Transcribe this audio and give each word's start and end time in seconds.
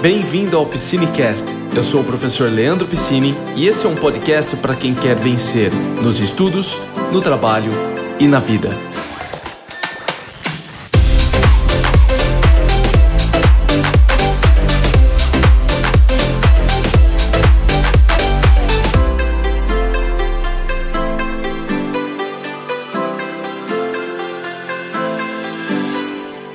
Bem-vindo 0.00 0.58
ao 0.58 0.66
Piscinecast. 0.66 1.46
Eu 1.74 1.82
sou 1.82 2.02
o 2.02 2.04
professor 2.04 2.52
Leandro 2.52 2.86
Piscine 2.86 3.34
e 3.56 3.66
esse 3.66 3.86
é 3.86 3.88
um 3.88 3.94
podcast 3.94 4.54
para 4.56 4.76
quem 4.76 4.94
quer 4.94 5.16
vencer 5.16 5.72
nos 6.02 6.20
estudos, 6.20 6.78
no 7.10 7.20
trabalho 7.22 7.72
e 8.20 8.28
na 8.28 8.38
vida. 8.38 8.68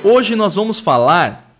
Hoje 0.04 0.36
nós 0.36 0.54
vamos 0.54 0.78
falar 0.78 1.56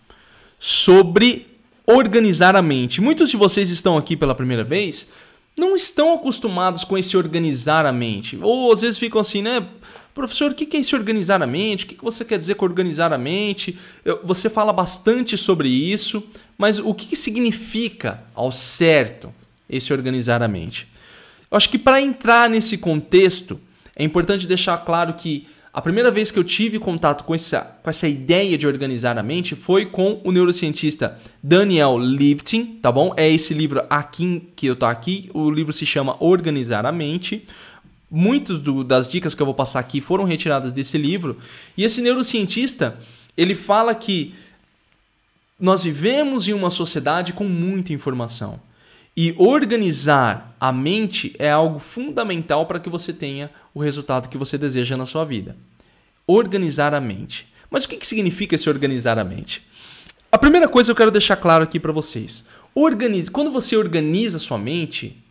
sobre 0.60 1.51
organizar 1.86 2.54
a 2.56 2.62
mente. 2.62 3.00
Muitos 3.00 3.30
de 3.30 3.36
vocês 3.36 3.70
estão 3.70 3.96
aqui 3.96 4.16
pela 4.16 4.34
primeira 4.34 4.64
vez, 4.64 5.08
não 5.56 5.76
estão 5.76 6.14
acostumados 6.14 6.84
com 6.84 6.96
esse 6.96 7.16
organizar 7.16 7.84
a 7.84 7.92
mente. 7.92 8.38
Ou 8.40 8.72
às 8.72 8.80
vezes 8.80 8.98
ficam 8.98 9.20
assim, 9.20 9.42
né? 9.42 9.66
Professor, 10.14 10.52
o 10.52 10.54
que 10.54 10.76
é 10.76 10.80
esse 10.80 10.94
organizar 10.94 11.42
a 11.42 11.46
mente? 11.46 11.84
O 11.84 11.88
que 11.88 12.04
você 12.04 12.24
quer 12.24 12.38
dizer 12.38 12.54
com 12.54 12.64
organizar 12.66 13.12
a 13.12 13.18
mente? 13.18 13.78
Você 14.22 14.50
fala 14.50 14.72
bastante 14.72 15.38
sobre 15.38 15.68
isso, 15.68 16.22
mas 16.58 16.78
o 16.78 16.92
que 16.92 17.16
significa 17.16 18.22
ao 18.34 18.52
certo 18.52 19.32
esse 19.68 19.92
organizar 19.92 20.42
a 20.42 20.48
mente? 20.48 20.86
Eu 21.50 21.56
acho 21.56 21.70
que 21.70 21.78
para 21.78 22.00
entrar 22.00 22.48
nesse 22.48 22.76
contexto, 22.76 23.58
é 23.96 24.04
importante 24.04 24.46
deixar 24.46 24.78
claro 24.78 25.14
que 25.14 25.46
a 25.74 25.80
primeira 25.80 26.10
vez 26.10 26.30
que 26.30 26.38
eu 26.38 26.44
tive 26.44 26.78
contato 26.78 27.24
com 27.24 27.34
essa, 27.34 27.62
com 27.82 27.88
essa 27.88 28.06
ideia 28.06 28.58
de 28.58 28.66
organizar 28.66 29.16
a 29.16 29.22
mente 29.22 29.56
foi 29.56 29.86
com 29.86 30.20
o 30.22 30.30
neurocientista 30.30 31.18
Daniel 31.42 31.96
Lifting, 31.96 32.78
tá 32.82 32.92
bom? 32.92 33.14
É 33.16 33.26
esse 33.30 33.54
livro 33.54 33.82
aqui 33.88 34.48
que 34.54 34.66
eu 34.66 34.76
tô 34.76 34.84
aqui. 34.84 35.30
O 35.32 35.50
livro 35.50 35.72
se 35.72 35.86
chama 35.86 36.14
Organizar 36.22 36.84
a 36.84 36.92
Mente. 36.92 37.46
Muitas 38.10 38.60
das 38.84 39.10
dicas 39.10 39.34
que 39.34 39.40
eu 39.40 39.46
vou 39.46 39.54
passar 39.54 39.80
aqui 39.80 40.02
foram 40.02 40.24
retiradas 40.24 40.72
desse 40.72 40.98
livro. 40.98 41.38
E 41.74 41.84
esse 41.84 42.02
neurocientista, 42.02 42.98
ele 43.34 43.54
fala 43.54 43.94
que 43.94 44.34
nós 45.58 45.84
vivemos 45.84 46.46
em 46.46 46.52
uma 46.52 46.68
sociedade 46.68 47.32
com 47.32 47.44
muita 47.44 47.94
informação. 47.94 48.60
E 49.16 49.34
organizar 49.36 50.56
a 50.58 50.72
mente 50.72 51.34
é 51.38 51.50
algo 51.50 51.78
fundamental 51.78 52.66
para 52.66 52.80
que 52.80 52.88
você 52.88 53.12
tenha 53.12 53.50
o 53.74 53.80
resultado 53.80 54.28
que 54.28 54.38
você 54.38 54.56
deseja 54.56 54.96
na 54.96 55.04
sua 55.04 55.24
vida. 55.24 55.56
Organizar 56.26 56.94
a 56.94 57.00
mente. 57.00 57.46
Mas 57.70 57.84
o 57.84 57.88
que, 57.88 58.06
significa 58.06 58.54
esse 58.54 58.68
organizar 58.68 59.18
a 59.18 59.24
mente? 59.24 59.62
A 60.30 60.38
primeira 60.38 60.66
coisa 60.66 60.90
eu 60.90 60.96
quero 60.96 61.10
deixar 61.10 61.36
claro 61.36 61.64
aqui 61.64 61.78
para 61.78 61.92
vocês. 61.92 62.46
Quando 63.30 63.50
você 63.50 63.76
organiza 63.76 64.38
sua 64.38 64.56
mente, 64.56 65.22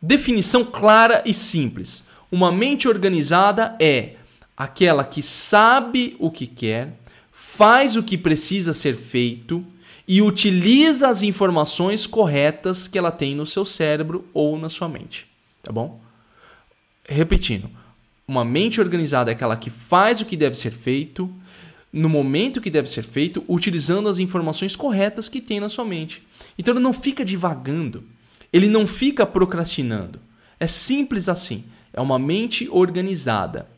definição 0.00 0.64
clara 0.64 1.22
e 1.26 1.34
simples. 1.34 2.04
Uma 2.32 2.50
mente 2.50 2.88
organizada 2.88 3.76
é 3.78 4.14
aquela 4.56 5.04
que 5.04 5.22
sabe 5.22 6.16
o 6.18 6.30
que 6.30 6.46
quer, 6.46 6.98
faz 7.32 7.96
o 7.96 8.02
que 8.02 8.16
precisa 8.16 8.72
ser 8.72 8.94
feito 8.94 9.64
e 10.10 10.20
utiliza 10.20 11.08
as 11.08 11.22
informações 11.22 12.04
corretas 12.04 12.88
que 12.88 12.98
ela 12.98 13.12
tem 13.12 13.32
no 13.36 13.46
seu 13.46 13.64
cérebro 13.64 14.28
ou 14.34 14.58
na 14.58 14.68
sua 14.68 14.88
mente, 14.88 15.24
tá 15.62 15.70
bom? 15.70 16.00
Repetindo, 17.08 17.70
uma 18.26 18.44
mente 18.44 18.80
organizada 18.80 19.30
é 19.30 19.34
aquela 19.34 19.56
que 19.56 19.70
faz 19.70 20.20
o 20.20 20.24
que 20.24 20.36
deve 20.36 20.56
ser 20.56 20.72
feito, 20.72 21.32
no 21.92 22.08
momento 22.08 22.60
que 22.60 22.70
deve 22.70 22.90
ser 22.90 23.04
feito, 23.04 23.44
utilizando 23.48 24.08
as 24.08 24.18
informações 24.18 24.74
corretas 24.74 25.28
que 25.28 25.40
tem 25.40 25.60
na 25.60 25.68
sua 25.68 25.84
mente. 25.84 26.26
Então 26.58 26.74
ele 26.74 26.82
não 26.82 26.92
fica 26.92 27.24
divagando, 27.24 28.02
ele 28.52 28.66
não 28.66 28.88
fica 28.88 29.24
procrastinando. 29.24 30.18
É 30.58 30.66
simples 30.66 31.28
assim. 31.28 31.62
É 31.92 32.00
uma 32.00 32.18
mente 32.18 32.68
organizada. 32.68 33.68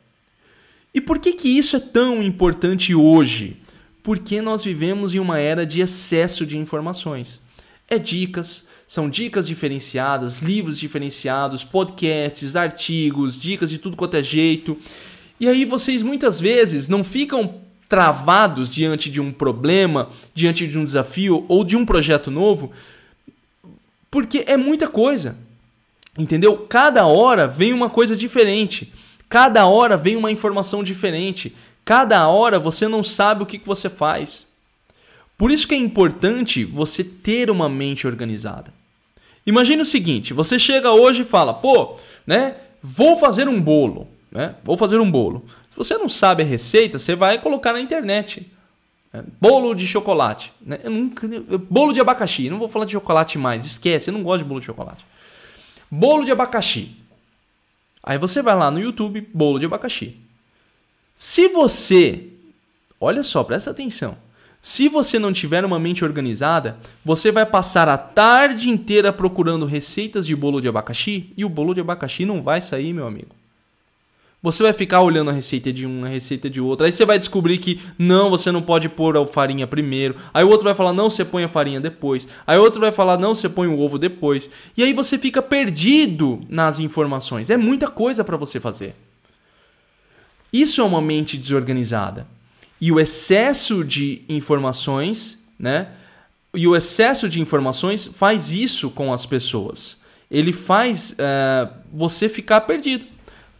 E 0.94 1.00
por 1.00 1.18
que, 1.18 1.34
que 1.34 1.58
isso 1.58 1.76
é 1.76 1.80
tão 1.80 2.22
importante 2.22 2.94
hoje? 2.94 3.58
Porque 4.02 4.40
nós 4.42 4.64
vivemos 4.64 5.14
em 5.14 5.18
uma 5.18 5.38
era 5.38 5.64
de 5.64 5.80
excesso 5.80 6.44
de 6.44 6.58
informações. 6.58 7.40
É 7.88 7.98
dicas, 7.98 8.66
são 8.86 9.08
dicas 9.08 9.46
diferenciadas, 9.46 10.38
livros 10.38 10.78
diferenciados, 10.78 11.62
podcasts, 11.62 12.56
artigos, 12.56 13.38
dicas 13.38 13.70
de 13.70 13.78
tudo 13.78 13.96
quanto 13.96 14.16
é 14.16 14.22
jeito. 14.22 14.76
E 15.38 15.48
aí 15.48 15.64
vocês 15.64 16.02
muitas 16.02 16.40
vezes 16.40 16.88
não 16.88 17.04
ficam 17.04 17.60
travados 17.88 18.70
diante 18.70 19.10
de 19.10 19.20
um 19.20 19.30
problema, 19.30 20.08
diante 20.34 20.66
de 20.66 20.78
um 20.78 20.84
desafio 20.84 21.44
ou 21.46 21.62
de 21.62 21.76
um 21.76 21.84
projeto 21.84 22.30
novo, 22.30 22.72
porque 24.10 24.44
é 24.46 24.56
muita 24.56 24.88
coisa. 24.88 25.36
Entendeu? 26.18 26.56
Cada 26.68 27.06
hora 27.06 27.46
vem 27.46 27.72
uma 27.72 27.88
coisa 27.88 28.16
diferente. 28.16 28.92
Cada 29.28 29.66
hora 29.66 29.96
vem 29.96 30.16
uma 30.16 30.30
informação 30.30 30.84
diferente. 30.84 31.54
Cada 31.84 32.28
hora 32.28 32.58
você 32.58 32.86
não 32.86 33.02
sabe 33.02 33.42
o 33.42 33.46
que, 33.46 33.58
que 33.58 33.66
você 33.66 33.88
faz. 33.88 34.46
Por 35.36 35.50
isso 35.50 35.66
que 35.66 35.74
é 35.74 35.78
importante 35.78 36.64
você 36.64 37.02
ter 37.02 37.50
uma 37.50 37.68
mente 37.68 38.06
organizada. 38.06 38.72
Imagine 39.46 39.82
o 39.82 39.86
seguinte: 39.86 40.32
você 40.32 40.58
chega 40.58 40.92
hoje 40.92 41.22
e 41.22 41.24
fala, 41.24 41.52
pô, 41.52 41.96
né? 42.26 42.56
Vou 42.82 43.16
fazer 43.16 43.48
um 43.48 43.60
bolo, 43.60 44.08
né? 44.30 44.56
Vou 44.64 44.76
fazer 44.76 44.98
um 44.98 45.10
bolo. 45.10 45.44
Se 45.70 45.76
você 45.76 45.96
não 45.96 46.08
sabe 46.08 46.42
a 46.42 46.46
receita, 46.46 46.98
você 46.98 47.14
vai 47.14 47.40
colocar 47.40 47.72
na 47.72 47.80
internet. 47.80 48.50
Né? 49.12 49.24
Bolo 49.40 49.74
de 49.74 49.86
chocolate. 49.86 50.52
Né? 50.60 50.80
Eu 50.82 50.90
nunca, 50.90 51.28
bolo 51.70 51.92
de 51.92 52.00
abacaxi. 52.00 52.50
Não 52.50 52.58
vou 52.58 52.68
falar 52.68 52.84
de 52.84 52.92
chocolate 52.92 53.38
mais. 53.38 53.64
Esquece, 53.64 54.10
eu 54.10 54.14
não 54.14 54.22
gosto 54.22 54.42
de 54.42 54.48
bolo 54.48 54.60
de 54.60 54.66
chocolate. 54.66 55.04
Bolo 55.90 56.24
de 56.24 56.32
abacaxi. 56.32 56.96
Aí 58.02 58.18
você 58.18 58.42
vai 58.42 58.56
lá 58.56 58.70
no 58.70 58.80
YouTube, 58.80 59.28
bolo 59.32 59.58
de 59.58 59.66
abacaxi. 59.66 60.16
Se 61.16 61.48
você, 61.48 62.28
olha 63.00 63.22
só, 63.22 63.44
presta 63.44 63.70
atenção. 63.70 64.16
Se 64.60 64.88
você 64.88 65.18
não 65.18 65.32
tiver 65.32 65.64
uma 65.64 65.78
mente 65.80 66.04
organizada, 66.04 66.78
você 67.04 67.32
vai 67.32 67.44
passar 67.44 67.88
a 67.88 67.98
tarde 67.98 68.70
inteira 68.70 69.12
procurando 69.12 69.66
receitas 69.66 70.24
de 70.24 70.36
bolo 70.36 70.60
de 70.60 70.68
abacaxi 70.68 71.32
e 71.36 71.44
o 71.44 71.48
bolo 71.48 71.74
de 71.74 71.80
abacaxi 71.80 72.24
não 72.24 72.40
vai 72.40 72.60
sair, 72.60 72.92
meu 72.92 73.04
amigo. 73.04 73.34
Você 74.40 74.62
vai 74.62 74.72
ficar 74.72 75.00
olhando 75.00 75.30
a 75.30 75.32
receita 75.32 75.72
de 75.72 75.86
uma, 75.86 76.06
a 76.06 76.10
receita 76.10 76.48
de 76.48 76.60
outra. 76.60 76.86
Aí 76.86 76.92
você 76.92 77.04
vai 77.04 77.18
descobrir 77.18 77.58
que 77.58 77.80
não, 77.98 78.30
você 78.30 78.52
não 78.52 78.62
pode 78.62 78.88
pôr 78.88 79.16
a 79.16 79.26
farinha 79.26 79.66
primeiro. 79.66 80.16
Aí 80.34 80.44
o 80.44 80.48
outro 80.48 80.64
vai 80.64 80.74
falar, 80.74 80.92
não, 80.92 81.10
você 81.10 81.24
põe 81.24 81.44
a 81.44 81.48
farinha 81.48 81.80
depois. 81.80 82.26
Aí 82.44 82.58
o 82.58 82.62
outro 82.62 82.80
vai 82.80 82.90
falar, 82.90 83.18
não, 83.18 83.34
você 83.34 83.48
põe 83.48 83.68
o 83.68 83.78
ovo 83.78 83.98
depois. 83.98 84.50
E 84.76 84.82
aí 84.82 84.92
você 84.92 85.16
fica 85.16 85.40
perdido 85.40 86.40
nas 86.48 86.80
informações. 86.80 87.50
É 87.50 87.56
muita 87.56 87.88
coisa 87.88 88.24
para 88.24 88.36
você 88.36 88.58
fazer. 88.58 88.94
Isso 90.52 90.80
é 90.80 90.84
uma 90.84 91.00
mente 91.00 91.38
desorganizada. 91.38 92.26
E 92.80 92.92
o 92.92 93.00
excesso 93.00 93.82
de 93.82 94.22
informações, 94.28 95.40
né? 95.58 95.88
E 96.54 96.66
o 96.68 96.76
excesso 96.76 97.28
de 97.28 97.40
informações 97.40 98.08
faz 98.08 98.50
isso 98.50 98.90
com 98.90 99.12
as 99.12 99.24
pessoas. 99.24 100.00
Ele 100.30 100.52
faz 100.52 101.12
uh, 101.12 101.72
você 101.92 102.28
ficar 102.28 102.62
perdido. 102.62 103.06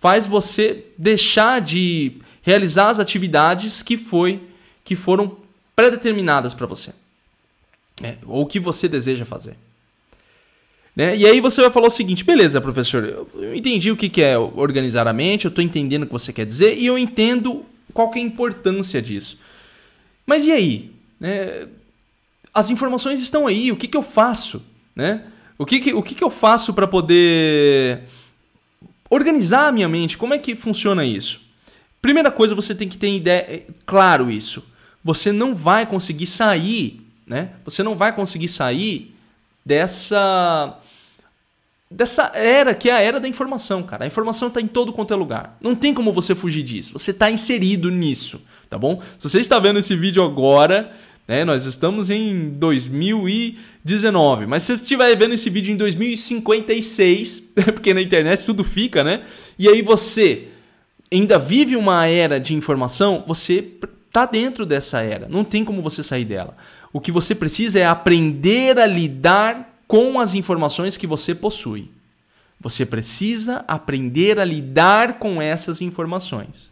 Faz 0.00 0.26
você 0.26 0.84
deixar 0.98 1.60
de 1.60 2.20
realizar 2.42 2.91
as 2.91 2.98
atividades 2.98 3.82
que, 3.82 3.97
foi, 3.97 4.42
que 4.84 4.97
foram 4.97 5.36
predeterminadas 5.76 6.52
para 6.52 6.66
você. 6.66 6.92
Né? 8.00 8.19
Ou 8.26 8.44
que 8.44 8.58
você 8.58 8.88
deseja 8.88 9.25
fazer. 9.25 9.56
Né? 10.94 11.16
E 11.16 11.26
aí 11.26 11.41
você 11.41 11.60
vai 11.60 11.70
falar 11.70 11.86
o 11.86 11.91
seguinte, 11.91 12.25
beleza, 12.25 12.60
professor, 12.60 13.26
eu 13.34 13.54
entendi 13.54 13.91
o 13.91 13.97
que 13.97 14.22
é 14.22 14.36
organizar 14.36 15.08
a 15.08 15.12
mente, 15.12 15.47
eu 15.47 15.48
estou 15.48 15.64
entendendo 15.64 16.03
o 16.03 16.06
que 16.06 16.12
você 16.12 16.32
quer 16.32 16.44
dizer 16.44 16.76
e 16.78 16.86
eu 16.86 16.98
entendo 16.98 17.64
qual 17.94 18.10
que 18.10 18.19
é 18.19 18.22
a 18.22 18.25
importância 18.25 19.00
disso. 19.00 19.38
Mas 20.26 20.47
e 20.47 20.52
aí? 20.52 20.92
Né? 21.19 21.69
As 22.52 22.69
informações 22.69 23.22
estão 23.22 23.46
aí, 23.46 23.72
o 23.72 23.76
que, 23.76 23.88
que 23.88 23.96
eu 23.96 24.02
faço? 24.02 24.62
Né? 24.94 25.25
O, 25.58 25.64
que, 25.64 25.81
que, 25.81 25.94
o 25.94 26.02
que, 26.02 26.14
que 26.14 26.25
eu 26.25 26.31
faço 26.31 26.75
para 26.75 26.87
poder 26.87 28.02
organizar 29.08 29.69
a 29.69 29.72
minha 29.72 29.88
mente? 29.88 30.19
Como 30.19 30.34
é 30.34 30.38
que 30.38 30.55
funciona 30.55 31.05
isso? 31.05 31.40
Primeira 32.02 32.31
coisa, 32.31 32.55
você 32.55 32.75
tem 32.75 32.88
que 32.88 32.99
ter 32.99 33.14
ideia, 33.14 33.46
é, 33.49 33.66
claro 33.87 34.31
isso. 34.31 34.62
Você 35.02 35.32
não 35.32 35.55
vai 35.55 35.87
conseguir 35.87 36.26
sair, 36.26 37.00
né? 37.26 37.50
Você 37.64 37.82
não 37.82 37.96
vai 37.96 38.14
conseguir 38.14 38.49
sair 38.49 39.14
dessa 39.64 40.78
dessa 41.92 42.32
era 42.34 42.74
que 42.74 42.88
é 42.90 42.92
a 42.92 43.00
era 43.00 43.20
da 43.20 43.28
informação, 43.28 43.82
cara. 43.82 44.04
A 44.04 44.06
informação 44.06 44.48
está 44.48 44.60
em 44.60 44.66
todo 44.66 44.92
quanto 44.92 45.12
é 45.12 45.16
lugar. 45.16 45.56
Não 45.60 45.74
tem 45.74 45.94
como 45.94 46.12
você 46.12 46.34
fugir 46.34 46.62
disso. 46.62 46.92
Você 46.94 47.10
está 47.10 47.30
inserido 47.30 47.90
nisso, 47.90 48.40
tá 48.68 48.78
bom? 48.78 49.00
Se 49.18 49.28
você 49.28 49.38
está 49.40 49.58
vendo 49.58 49.78
esse 49.78 49.94
vídeo 49.94 50.22
agora, 50.22 50.92
né, 51.26 51.44
nós 51.44 51.66
estamos 51.66 52.10
em 52.10 52.50
2019, 52.50 54.46
mas 54.46 54.62
se 54.62 54.76
você 54.76 54.82
estiver 54.82 55.14
vendo 55.16 55.34
esse 55.34 55.48
vídeo 55.48 55.72
em 55.72 55.76
2056, 55.76 57.40
porque 57.72 57.94
na 57.94 58.02
internet 58.02 58.44
tudo 58.44 58.64
fica, 58.64 59.04
né? 59.04 59.22
E 59.58 59.68
aí 59.68 59.82
você 59.82 60.48
ainda 61.12 61.38
vive 61.38 61.76
uma 61.76 62.06
era 62.06 62.40
de 62.40 62.54
informação, 62.54 63.22
você 63.26 63.62
tá 64.10 64.26
dentro 64.26 64.66
dessa 64.66 65.00
era, 65.00 65.28
não 65.28 65.44
tem 65.44 65.64
como 65.64 65.82
você 65.82 66.02
sair 66.02 66.24
dela. 66.24 66.56
O 66.92 67.00
que 67.00 67.10
você 67.10 67.34
precisa 67.34 67.78
é 67.78 67.86
aprender 67.86 68.78
a 68.78 68.86
lidar 68.86 69.71
com 69.92 70.18
as 70.18 70.32
informações 70.32 70.96
que 70.96 71.06
você 71.06 71.34
possui. 71.34 71.90
Você 72.58 72.86
precisa 72.86 73.62
aprender 73.68 74.40
a 74.40 74.44
lidar 74.44 75.18
com 75.18 75.42
essas 75.42 75.82
informações. 75.82 76.70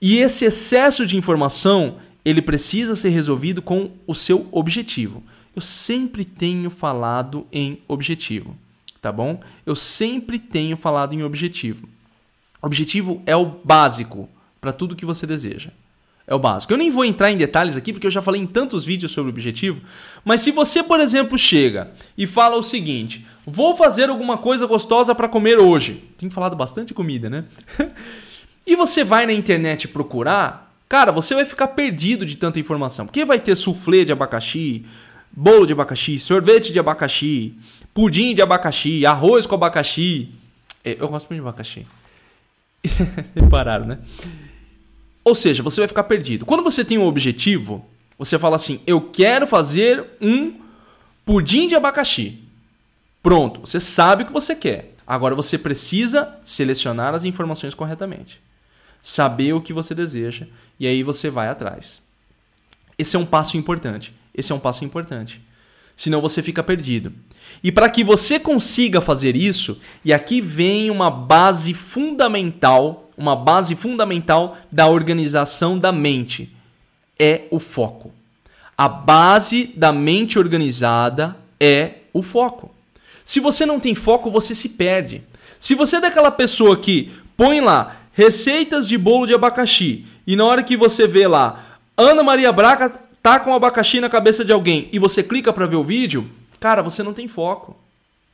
E 0.00 0.18
esse 0.18 0.44
excesso 0.44 1.04
de 1.04 1.16
informação, 1.16 1.98
ele 2.24 2.40
precisa 2.40 2.94
ser 2.94 3.08
resolvido 3.08 3.60
com 3.60 3.90
o 4.06 4.14
seu 4.14 4.46
objetivo. 4.52 5.20
Eu 5.56 5.60
sempre 5.60 6.24
tenho 6.24 6.70
falado 6.70 7.44
em 7.50 7.82
objetivo, 7.88 8.56
tá 9.02 9.10
bom? 9.10 9.40
Eu 9.66 9.74
sempre 9.74 10.38
tenho 10.38 10.76
falado 10.76 11.12
em 11.12 11.24
objetivo. 11.24 11.88
Objetivo 12.62 13.20
é 13.26 13.34
o 13.34 13.44
básico 13.44 14.28
para 14.60 14.72
tudo 14.72 14.94
que 14.94 15.04
você 15.04 15.26
deseja. 15.26 15.72
É 16.28 16.34
o 16.34 16.38
básico. 16.38 16.70
Eu 16.70 16.76
nem 16.76 16.90
vou 16.90 17.06
entrar 17.06 17.32
em 17.32 17.38
detalhes 17.38 17.74
aqui 17.74 17.90
porque 17.90 18.06
eu 18.06 18.10
já 18.10 18.20
falei 18.20 18.38
em 18.38 18.46
tantos 18.46 18.84
vídeos 18.84 19.10
sobre 19.12 19.30
o 19.30 19.32
objetivo, 19.32 19.80
mas 20.22 20.42
se 20.42 20.50
você, 20.50 20.82
por 20.82 21.00
exemplo, 21.00 21.38
chega 21.38 21.90
e 22.18 22.26
fala 22.26 22.54
o 22.56 22.62
seguinte: 22.62 23.26
"Vou 23.46 23.74
fazer 23.74 24.10
alguma 24.10 24.36
coisa 24.36 24.66
gostosa 24.66 25.14
para 25.14 25.26
comer 25.26 25.58
hoje". 25.58 26.04
Tenho 26.18 26.30
falado 26.30 26.54
bastante 26.54 26.92
comida, 26.92 27.30
né? 27.30 27.46
e 28.66 28.76
você 28.76 29.02
vai 29.02 29.24
na 29.24 29.32
internet 29.32 29.88
procurar, 29.88 30.70
cara, 30.86 31.10
você 31.10 31.34
vai 31.34 31.46
ficar 31.46 31.68
perdido 31.68 32.26
de 32.26 32.36
tanta 32.36 32.60
informação. 32.60 33.06
Porque 33.06 33.24
vai 33.24 33.40
ter 33.40 33.56
soufflé 33.56 34.04
de 34.04 34.12
abacaxi, 34.12 34.84
bolo 35.32 35.64
de 35.64 35.72
abacaxi, 35.72 36.18
sorvete 36.18 36.74
de 36.74 36.78
abacaxi, 36.78 37.54
pudim 37.94 38.34
de 38.34 38.42
abacaxi, 38.42 39.06
arroz 39.06 39.46
com 39.46 39.54
abacaxi. 39.54 40.28
É, 40.84 40.98
eu 41.00 41.08
gosto 41.08 41.30
muito 41.30 41.40
de 41.42 41.48
abacaxi. 41.48 41.86
Repararam, 43.34 43.86
né? 43.86 43.98
Ou 45.28 45.34
seja, 45.34 45.62
você 45.62 45.80
vai 45.80 45.88
ficar 45.88 46.04
perdido. 46.04 46.46
Quando 46.46 46.62
você 46.62 46.82
tem 46.82 46.96
um 46.96 47.04
objetivo, 47.04 47.84
você 48.18 48.38
fala 48.38 48.56
assim: 48.56 48.80
eu 48.86 49.00
quero 49.00 49.46
fazer 49.46 50.06
um 50.20 50.54
pudim 51.24 51.68
de 51.68 51.74
abacaxi. 51.74 52.38
Pronto, 53.22 53.60
você 53.60 53.78
sabe 53.78 54.22
o 54.22 54.26
que 54.26 54.32
você 54.32 54.54
quer. 54.54 54.94
Agora 55.06 55.34
você 55.34 55.58
precisa 55.58 56.34
selecionar 56.42 57.14
as 57.14 57.24
informações 57.24 57.74
corretamente. 57.74 58.40
Saber 59.02 59.52
o 59.52 59.60
que 59.60 59.72
você 59.72 59.94
deseja 59.94 60.46
e 60.80 60.86
aí 60.86 61.02
você 61.02 61.28
vai 61.28 61.48
atrás. 61.48 62.02
Esse 62.98 63.14
é 63.14 63.18
um 63.18 63.26
passo 63.26 63.56
importante. 63.56 64.14
Esse 64.34 64.50
é 64.50 64.54
um 64.54 64.58
passo 64.58 64.84
importante. 64.84 65.40
Senão 65.94 66.20
você 66.20 66.42
fica 66.42 66.62
perdido. 66.62 67.12
E 67.62 67.70
para 67.70 67.90
que 67.90 68.02
você 68.02 68.38
consiga 68.38 69.00
fazer 69.00 69.36
isso, 69.36 69.78
e 70.04 70.12
aqui 70.12 70.40
vem 70.40 70.90
uma 70.90 71.10
base 71.10 71.74
fundamental, 71.74 73.07
uma 73.18 73.36
base 73.36 73.74
fundamental 73.76 74.56
da 74.70 74.86
organização 74.86 75.78
da 75.78 75.92
mente, 75.92 76.50
é 77.18 77.42
o 77.50 77.58
foco. 77.58 78.12
A 78.76 78.88
base 78.88 79.72
da 79.76 79.92
mente 79.92 80.38
organizada 80.38 81.36
é 81.58 81.94
o 82.12 82.22
foco. 82.22 82.70
Se 83.24 83.40
você 83.40 83.66
não 83.66 83.80
tem 83.80 83.94
foco, 83.94 84.30
você 84.30 84.54
se 84.54 84.68
perde. 84.68 85.22
Se 85.58 85.74
você 85.74 85.96
é 85.96 86.00
daquela 86.00 86.30
pessoa 86.30 86.76
que 86.76 87.12
põe 87.36 87.60
lá 87.60 87.96
receitas 88.12 88.88
de 88.88 88.96
bolo 88.96 89.26
de 89.26 89.34
abacaxi 89.34 90.06
e 90.26 90.36
na 90.36 90.44
hora 90.44 90.62
que 90.62 90.76
você 90.76 91.06
vê 91.06 91.26
lá 91.26 91.78
Ana 91.96 92.22
Maria 92.22 92.52
Braga 92.52 92.92
tá 93.22 93.38
com 93.38 93.52
abacaxi 93.52 94.00
na 94.00 94.08
cabeça 94.08 94.44
de 94.44 94.52
alguém 94.52 94.88
e 94.92 94.98
você 94.98 95.22
clica 95.22 95.52
para 95.52 95.66
ver 95.66 95.76
o 95.76 95.84
vídeo, 95.84 96.28
Cara, 96.60 96.82
você 96.82 97.02
não 97.02 97.12
tem 97.12 97.28
foco. 97.28 97.76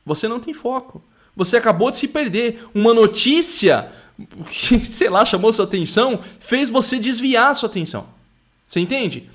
Você 0.05 0.27
não 0.27 0.39
tem 0.39 0.53
foco. 0.53 1.01
Você 1.35 1.57
acabou 1.57 1.91
de 1.91 1.97
se 1.97 2.07
perder. 2.07 2.65
Uma 2.73 2.93
notícia 2.93 3.91
que, 4.49 4.79
sei 4.85 5.09
lá, 5.09 5.25
chamou 5.25 5.51
sua 5.51 5.65
atenção, 5.65 6.19
fez 6.39 6.69
você 6.69 6.97
desviar 6.99 7.53
sua 7.55 7.69
atenção. 7.69 8.07
Você 8.67 8.79
entende? 8.79 9.29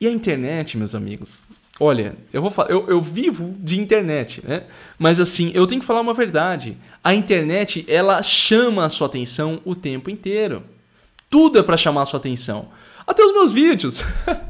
E 0.00 0.06
a 0.06 0.10
internet, 0.10 0.76
meus 0.76 0.94
amigos, 0.94 1.40
olha, 1.80 2.16
eu 2.32 2.42
vou 2.42 2.50
falar, 2.50 2.70
eu, 2.70 2.86
eu 2.88 3.00
vivo 3.00 3.54
de 3.58 3.80
internet, 3.80 4.42
né? 4.44 4.64
Mas 4.98 5.20
assim, 5.20 5.50
eu 5.54 5.66
tenho 5.66 5.80
que 5.80 5.86
falar 5.86 6.00
uma 6.00 6.14
verdade. 6.14 6.76
A 7.02 7.14
internet, 7.14 7.84
ela 7.88 8.22
chama 8.22 8.84
a 8.84 8.88
sua 8.88 9.06
atenção 9.06 9.60
o 9.64 9.74
tempo 9.74 10.10
inteiro. 10.10 10.62
Tudo 11.30 11.58
é 11.58 11.62
para 11.62 11.76
chamar 11.76 12.02
a 12.02 12.06
sua 12.06 12.18
atenção. 12.18 12.68
Até 13.06 13.22
os 13.22 13.32
meus 13.32 13.52
vídeos. 13.52 14.02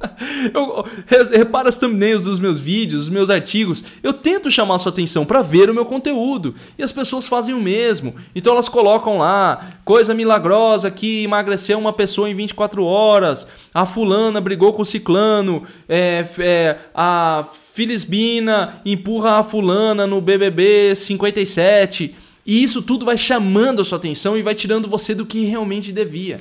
eu, 0.55 0.85
repara 1.33 1.69
as 1.69 1.77
thumbnails 1.77 2.23
dos 2.23 2.39
meus 2.39 2.59
vídeos, 2.59 3.03
dos 3.03 3.09
meus 3.13 3.29
artigos. 3.29 3.83
Eu 4.01 4.13
tento 4.13 4.51
chamar 4.51 4.79
sua 4.79 4.93
atenção 4.93 5.25
para 5.25 5.43
ver 5.43 5.69
o 5.69 5.75
meu 5.75 5.85
conteúdo. 5.85 6.55
E 6.79 6.83
as 6.83 6.93
pessoas 6.93 7.27
fazem 7.27 7.53
o 7.53 7.61
mesmo. 7.61 8.15
Então 8.33 8.53
elas 8.53 8.69
colocam 8.69 9.19
lá, 9.19 9.73
coisa 9.85 10.15
milagrosa 10.15 10.89
que 10.89 11.25
emagreceu 11.25 11.79
uma 11.79 11.93
pessoa 11.93 12.31
em 12.31 12.35
24 12.35 12.85
horas. 12.85 13.47
A 13.73 13.85
fulana 13.85 14.41
brigou 14.41 14.73
com 14.73 14.83
o 14.83 14.87
ciclano. 14.87 15.65
É, 15.89 16.25
é, 16.39 16.79
a 16.95 17.45
Filisbina 17.73 18.81
empurra 18.87 19.41
a 19.41 19.43
fulana 19.43 20.07
no 20.07 20.21
BBB 20.21 20.95
57. 20.95 22.15
E 22.47 22.63
isso 22.63 22.83
tudo 22.83 23.05
vai 23.05 23.19
chamando 23.19 23.83
a 23.83 23.85
sua 23.85 23.99
atenção 23.99 24.37
e 24.39 24.43
vai 24.43 24.55
tirando 24.55 24.89
você 24.89 25.13
do 25.13 25.27
que 25.27 25.45
realmente 25.45 25.91
devia. 25.91 26.39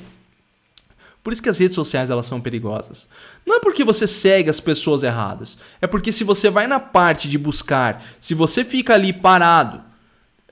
Por 1.24 1.32
isso 1.32 1.42
que 1.42 1.48
as 1.48 1.58
redes 1.58 1.74
sociais 1.74 2.10
elas 2.10 2.26
são 2.26 2.38
perigosas. 2.38 3.08
Não 3.46 3.56
é 3.56 3.60
porque 3.60 3.82
você 3.82 4.06
segue 4.06 4.50
as 4.50 4.60
pessoas 4.60 5.02
erradas. 5.02 5.56
É 5.80 5.86
porque 5.86 6.12
se 6.12 6.22
você 6.22 6.50
vai 6.50 6.66
na 6.66 6.78
parte 6.78 7.30
de 7.30 7.38
buscar, 7.38 8.04
se 8.20 8.34
você 8.34 8.62
fica 8.62 8.92
ali 8.92 9.10
parado, 9.10 9.80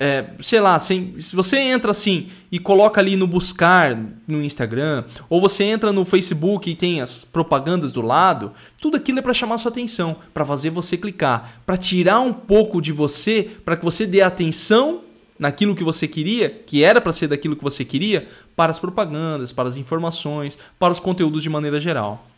é, 0.01 0.31
sei 0.41 0.61
lá, 0.61 0.81
sem, 0.81 1.21
se 1.21 1.37
você 1.37 1.59
entra 1.59 1.91
assim 1.91 2.31
e 2.51 2.59
coloca 2.59 3.03
ali 3.03 3.17
no 3.17 3.27
buscar 3.27 3.95
no 4.27 4.43
Instagram, 4.43 5.05
ou 5.29 5.43
você 5.43 5.63
entra 5.65 5.93
no 5.93 6.07
Facebook 6.07 6.71
e 6.71 6.75
tem 6.75 7.03
as 7.03 7.23
propagandas 7.23 7.93
do 7.93 8.01
lado, 8.01 8.53
tudo 8.81 8.97
aquilo 8.97 9.19
é 9.19 9.23
para 9.23 9.35
chamar 9.35 9.59
sua 9.59 9.71
atenção, 9.71 10.17
para 10.33 10.47
fazer 10.47 10.71
você 10.71 10.97
clicar, 10.97 11.61
para 11.67 11.77
tirar 11.77 12.21
um 12.21 12.33
pouco 12.33 12.81
de 12.81 12.93
você, 12.93 13.51
para 13.63 13.77
que 13.77 13.85
você 13.85 14.07
dê 14.07 14.23
atenção 14.23 15.03
naquilo 15.43 15.75
que 15.75 15.83
você 15.83 16.07
queria, 16.07 16.49
que 16.49 16.85
era 16.85 17.01
para 17.01 17.13
ser 17.13 17.27
daquilo 17.27 17.57
que 17.57 17.65
você 17.65 17.85
queria, 17.85 18.29
para 18.55 18.71
as 18.71 18.79
propagandas, 18.79 19.51
para 19.51 19.69
as 19.69 19.77
informações, 19.77 20.57
para 20.79 20.93
os 20.93 21.01
conteúdos 21.01 21.43
de 21.43 21.51
maneira 21.51 21.81
geral. 21.81 22.29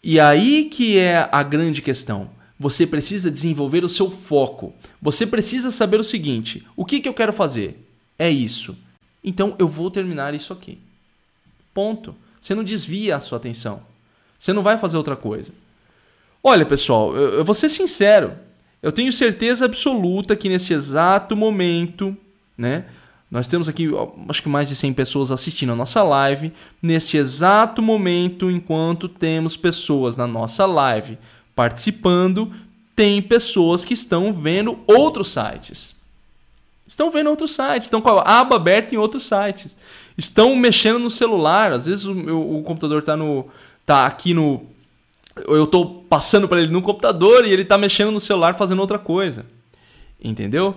E 0.00 0.20
aí 0.20 0.66
que 0.66 0.96
é 0.96 1.28
a 1.32 1.42
grande 1.42 1.82
questão. 1.82 2.30
Você 2.56 2.86
precisa 2.86 3.32
desenvolver 3.32 3.84
o 3.84 3.88
seu 3.88 4.08
foco. 4.08 4.72
Você 5.02 5.26
precisa 5.26 5.72
saber 5.72 5.98
o 5.98 6.04
seguinte: 6.04 6.64
o 6.76 6.84
que, 6.84 7.00
que 7.00 7.08
eu 7.08 7.14
quero 7.14 7.32
fazer? 7.32 7.84
É 8.16 8.30
isso. 8.30 8.76
Então 9.22 9.56
eu 9.58 9.66
vou 9.66 9.90
terminar 9.90 10.34
isso 10.34 10.52
aqui. 10.52 10.78
Ponto. 11.74 12.14
Você 12.40 12.54
não 12.54 12.62
desvia 12.62 13.16
a 13.16 13.20
sua 13.20 13.38
atenção. 13.38 13.82
Você 14.38 14.52
não 14.52 14.62
vai 14.62 14.78
fazer 14.78 14.96
outra 14.96 15.16
coisa. 15.16 15.52
Olha, 16.44 16.64
pessoal, 16.64 17.16
eu, 17.16 17.38
eu 17.38 17.44
vou 17.44 17.56
ser 17.56 17.68
sincero. 17.68 18.38
Eu 18.82 18.92
tenho 18.92 19.12
certeza 19.12 19.64
absoluta 19.64 20.36
que 20.36 20.48
nesse 20.48 20.72
exato 20.72 21.36
momento, 21.36 22.16
né? 22.56 22.84
Nós 23.30 23.46
temos 23.46 23.68
aqui, 23.68 23.90
acho 24.28 24.42
que 24.42 24.48
mais 24.48 24.68
de 24.68 24.74
100 24.74 24.94
pessoas 24.94 25.30
assistindo 25.30 25.72
a 25.72 25.76
nossa 25.76 26.02
live. 26.02 26.52
Neste 26.80 27.18
exato 27.18 27.82
momento, 27.82 28.50
enquanto 28.50 29.08
temos 29.08 29.56
pessoas 29.56 30.16
na 30.16 30.26
nossa 30.26 30.64
live 30.64 31.18
participando, 31.54 32.50
tem 32.96 33.20
pessoas 33.20 33.84
que 33.84 33.92
estão 33.92 34.32
vendo 34.32 34.78
outros 34.86 35.28
sites. 35.28 35.94
Estão 36.86 37.10
vendo 37.10 37.28
outros 37.28 37.50
sites, 37.50 37.84
estão 37.84 38.00
com 38.00 38.08
a 38.08 38.22
aba 38.40 38.56
aberta 38.56 38.94
em 38.94 38.98
outros 38.98 39.24
sites. 39.24 39.76
Estão 40.16 40.56
mexendo 40.56 40.98
no 40.98 41.10
celular. 41.10 41.70
Às 41.70 41.84
vezes 41.84 42.06
o, 42.06 42.14
meu, 42.14 42.58
o 42.58 42.62
computador 42.62 43.00
está 43.00 43.14
tá 43.84 44.06
aqui 44.06 44.32
no, 44.32 44.62
eu 45.46 45.64
estou 45.64 46.04
passando 46.08 46.48
para 46.48 46.60
ele 46.60 46.72
no 46.72 46.82
computador 46.82 47.44
e 47.44 47.50
ele 47.50 47.62
está 47.62 47.78
mexendo 47.78 48.10
no 48.10 48.20
celular 48.20 48.54
fazendo 48.54 48.80
outra 48.80 48.98
coisa. 48.98 49.46
Entendeu? 50.22 50.76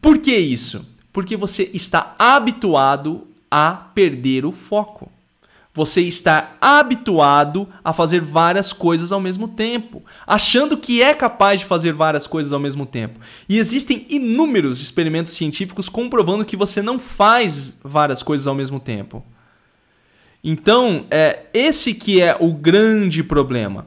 Por 0.00 0.18
que 0.18 0.36
isso? 0.36 0.86
Porque 1.12 1.36
você 1.36 1.70
está 1.72 2.14
habituado 2.18 3.26
a 3.50 3.72
perder 3.72 4.44
o 4.44 4.52
foco. 4.52 5.10
Você 5.72 6.02
está 6.02 6.56
habituado 6.60 7.68
a 7.82 7.92
fazer 7.92 8.20
várias 8.20 8.72
coisas 8.72 9.10
ao 9.10 9.18
mesmo 9.18 9.48
tempo, 9.48 10.04
achando 10.24 10.76
que 10.76 11.02
é 11.02 11.12
capaz 11.12 11.60
de 11.60 11.66
fazer 11.66 11.92
várias 11.92 12.28
coisas 12.28 12.52
ao 12.52 12.60
mesmo 12.60 12.86
tempo. 12.86 13.18
E 13.48 13.58
existem 13.58 14.06
inúmeros 14.08 14.80
experimentos 14.80 15.32
científicos 15.32 15.88
comprovando 15.88 16.44
que 16.44 16.56
você 16.56 16.80
não 16.80 16.96
faz 16.96 17.76
várias 17.82 18.22
coisas 18.22 18.46
ao 18.46 18.54
mesmo 18.54 18.78
tempo. 18.78 19.24
Então, 20.44 21.06
é 21.10 21.46
esse 21.54 21.94
que 21.94 22.20
é 22.20 22.36
o 22.38 22.52
grande 22.52 23.24
problema. 23.24 23.86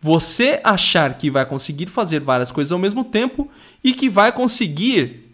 Você 0.00 0.58
achar 0.64 1.14
que 1.18 1.30
vai 1.30 1.44
conseguir 1.44 1.86
fazer 1.86 2.24
várias 2.24 2.50
coisas 2.50 2.72
ao 2.72 2.78
mesmo 2.78 3.04
tempo 3.04 3.48
e 3.84 3.92
que 3.92 4.08
vai 4.08 4.32
conseguir 4.32 5.28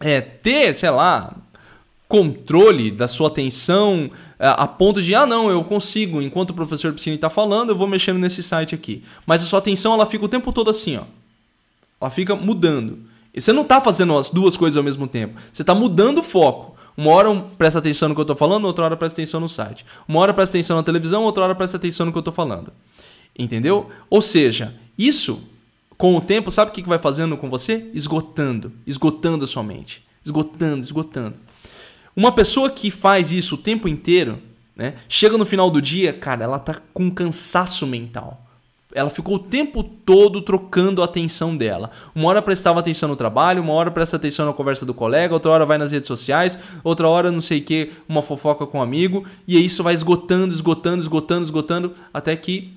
é, 0.00 0.20
ter, 0.20 0.72
sei 0.74 0.88
lá, 0.88 1.36
controle 2.08 2.90
da 2.90 3.08
sua 3.08 3.28
atenção 3.28 4.10
é, 4.38 4.48
a 4.48 4.66
ponto 4.66 5.02
de, 5.02 5.14
ah, 5.14 5.26
não, 5.26 5.50
eu 5.50 5.62
consigo, 5.64 6.22
enquanto 6.22 6.50
o 6.50 6.54
professor 6.54 6.92
Piscine 6.92 7.16
está 7.16 7.30
falando, 7.30 7.70
eu 7.70 7.76
vou 7.76 7.86
mexendo 7.86 8.18
nesse 8.18 8.42
site 8.42 8.74
aqui. 8.74 9.02
Mas 9.26 9.42
a 9.42 9.46
sua 9.46 9.58
atenção, 9.58 9.94
ela 9.94 10.06
fica 10.06 10.24
o 10.24 10.28
tempo 10.28 10.52
todo 10.52 10.70
assim, 10.70 10.96
ó. 10.96 11.04
Ela 12.00 12.10
fica 12.10 12.34
mudando. 12.34 12.98
E 13.34 13.40
você 13.40 13.52
não 13.52 13.62
está 13.62 13.80
fazendo 13.80 14.16
as 14.16 14.30
duas 14.30 14.56
coisas 14.56 14.76
ao 14.76 14.82
mesmo 14.82 15.06
tempo. 15.06 15.40
Você 15.52 15.62
está 15.62 15.74
mudando 15.74 16.18
o 16.18 16.22
foco. 16.22 16.71
Uma 16.96 17.10
hora 17.10 17.34
presta 17.56 17.78
atenção 17.78 18.08
no 18.08 18.14
que 18.14 18.20
eu 18.20 18.24
estou 18.24 18.36
falando, 18.36 18.64
outra 18.64 18.84
hora 18.84 18.96
presta 18.96 19.20
atenção 19.20 19.40
no 19.40 19.48
site. 19.48 19.84
Uma 20.06 20.20
hora 20.20 20.34
presta 20.34 20.56
atenção 20.56 20.76
na 20.76 20.82
televisão, 20.82 21.22
outra 21.22 21.44
hora 21.44 21.54
presta 21.54 21.76
atenção 21.76 22.06
no 22.06 22.12
que 22.12 22.18
eu 22.18 22.20
estou 22.20 22.34
falando. 22.34 22.72
Entendeu? 23.38 23.90
Ou 24.10 24.20
seja, 24.20 24.74
isso, 24.98 25.42
com 25.96 26.16
o 26.16 26.20
tempo, 26.20 26.50
sabe 26.50 26.70
o 26.70 26.74
que 26.74 26.82
vai 26.82 26.98
fazendo 26.98 27.36
com 27.36 27.48
você? 27.48 27.90
Esgotando. 27.94 28.72
Esgotando 28.86 29.44
a 29.44 29.46
sua 29.46 29.62
mente. 29.62 30.04
Esgotando, 30.24 30.84
esgotando. 30.84 31.38
Uma 32.14 32.30
pessoa 32.32 32.70
que 32.70 32.90
faz 32.90 33.32
isso 33.32 33.54
o 33.54 33.58
tempo 33.58 33.88
inteiro, 33.88 34.38
né? 34.76 34.94
Chega 35.08 35.38
no 35.38 35.46
final 35.46 35.70
do 35.70 35.80
dia, 35.80 36.12
cara, 36.12 36.44
ela 36.44 36.58
tá 36.58 36.80
com 36.92 37.10
cansaço 37.10 37.86
mental. 37.86 38.46
Ela 38.94 39.08
ficou 39.08 39.36
o 39.36 39.38
tempo 39.38 39.82
todo 39.82 40.42
trocando 40.42 41.00
a 41.02 41.06
atenção 41.06 41.56
dela. 41.56 41.90
Uma 42.14 42.28
hora 42.28 42.42
prestava 42.42 42.80
atenção 42.80 43.08
no 43.08 43.16
trabalho, 43.16 43.62
uma 43.62 43.72
hora 43.72 43.90
presta 43.90 44.16
atenção 44.16 44.44
na 44.44 44.52
conversa 44.52 44.84
do 44.84 44.92
colega, 44.92 45.32
outra 45.32 45.50
hora 45.50 45.66
vai 45.66 45.78
nas 45.78 45.92
redes 45.92 46.08
sociais, 46.08 46.58
outra 46.84 47.08
hora 47.08 47.30
não 47.30 47.40
sei 47.40 47.60
o 47.60 47.62
que, 47.62 47.92
uma 48.08 48.20
fofoca 48.20 48.66
com 48.66 48.78
um 48.78 48.82
amigo, 48.82 49.26
e 49.48 49.62
isso 49.64 49.82
vai 49.82 49.94
esgotando, 49.94 50.54
esgotando, 50.54 51.00
esgotando, 51.00 51.44
esgotando, 51.44 51.94
até 52.12 52.36
que 52.36 52.72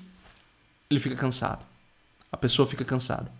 ele 0.88 1.00
fica 1.00 1.16
cansado. 1.16 1.64
A 2.32 2.36
pessoa 2.36 2.66
fica 2.66 2.84
cansada. 2.84 3.30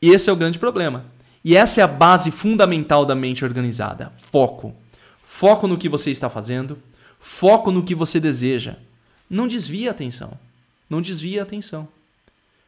E 0.00 0.10
esse 0.10 0.30
é 0.30 0.32
o 0.32 0.36
grande 0.36 0.58
problema. 0.58 1.04
E 1.44 1.56
essa 1.56 1.80
é 1.80 1.84
a 1.84 1.88
base 1.88 2.30
fundamental 2.30 3.04
da 3.04 3.14
mente 3.14 3.44
organizada: 3.44 4.12
foco. 4.30 4.74
Foco 5.22 5.66
no 5.66 5.78
que 5.78 5.88
você 5.88 6.10
está 6.10 6.28
fazendo, 6.28 6.78
foco 7.18 7.70
no 7.70 7.82
que 7.82 7.94
você 7.94 8.18
deseja. 8.18 8.76
Não 9.28 9.46
desvie 9.46 9.88
a 9.88 9.92
atenção. 9.92 10.32
Não 10.90 11.00
desvie 11.00 11.38
a 11.38 11.44
atenção. 11.44 11.88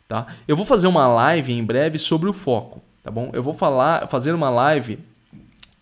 Tá? 0.07 0.29
Eu 0.47 0.57
vou 0.57 0.64
fazer 0.64 0.87
uma 0.87 1.07
live 1.09 1.52
em 1.52 1.64
breve 1.64 1.99
sobre 1.99 2.31
o 2.31 2.33
foco, 2.33 2.81
tá 3.02 3.11
bom? 3.11 3.31
Eu 3.33 3.43
vou 3.43 3.52
falar, 3.52 4.09
fazer 4.09 4.33
uma 4.33 4.49
live 4.49 4.99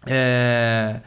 é, 0.06 1.00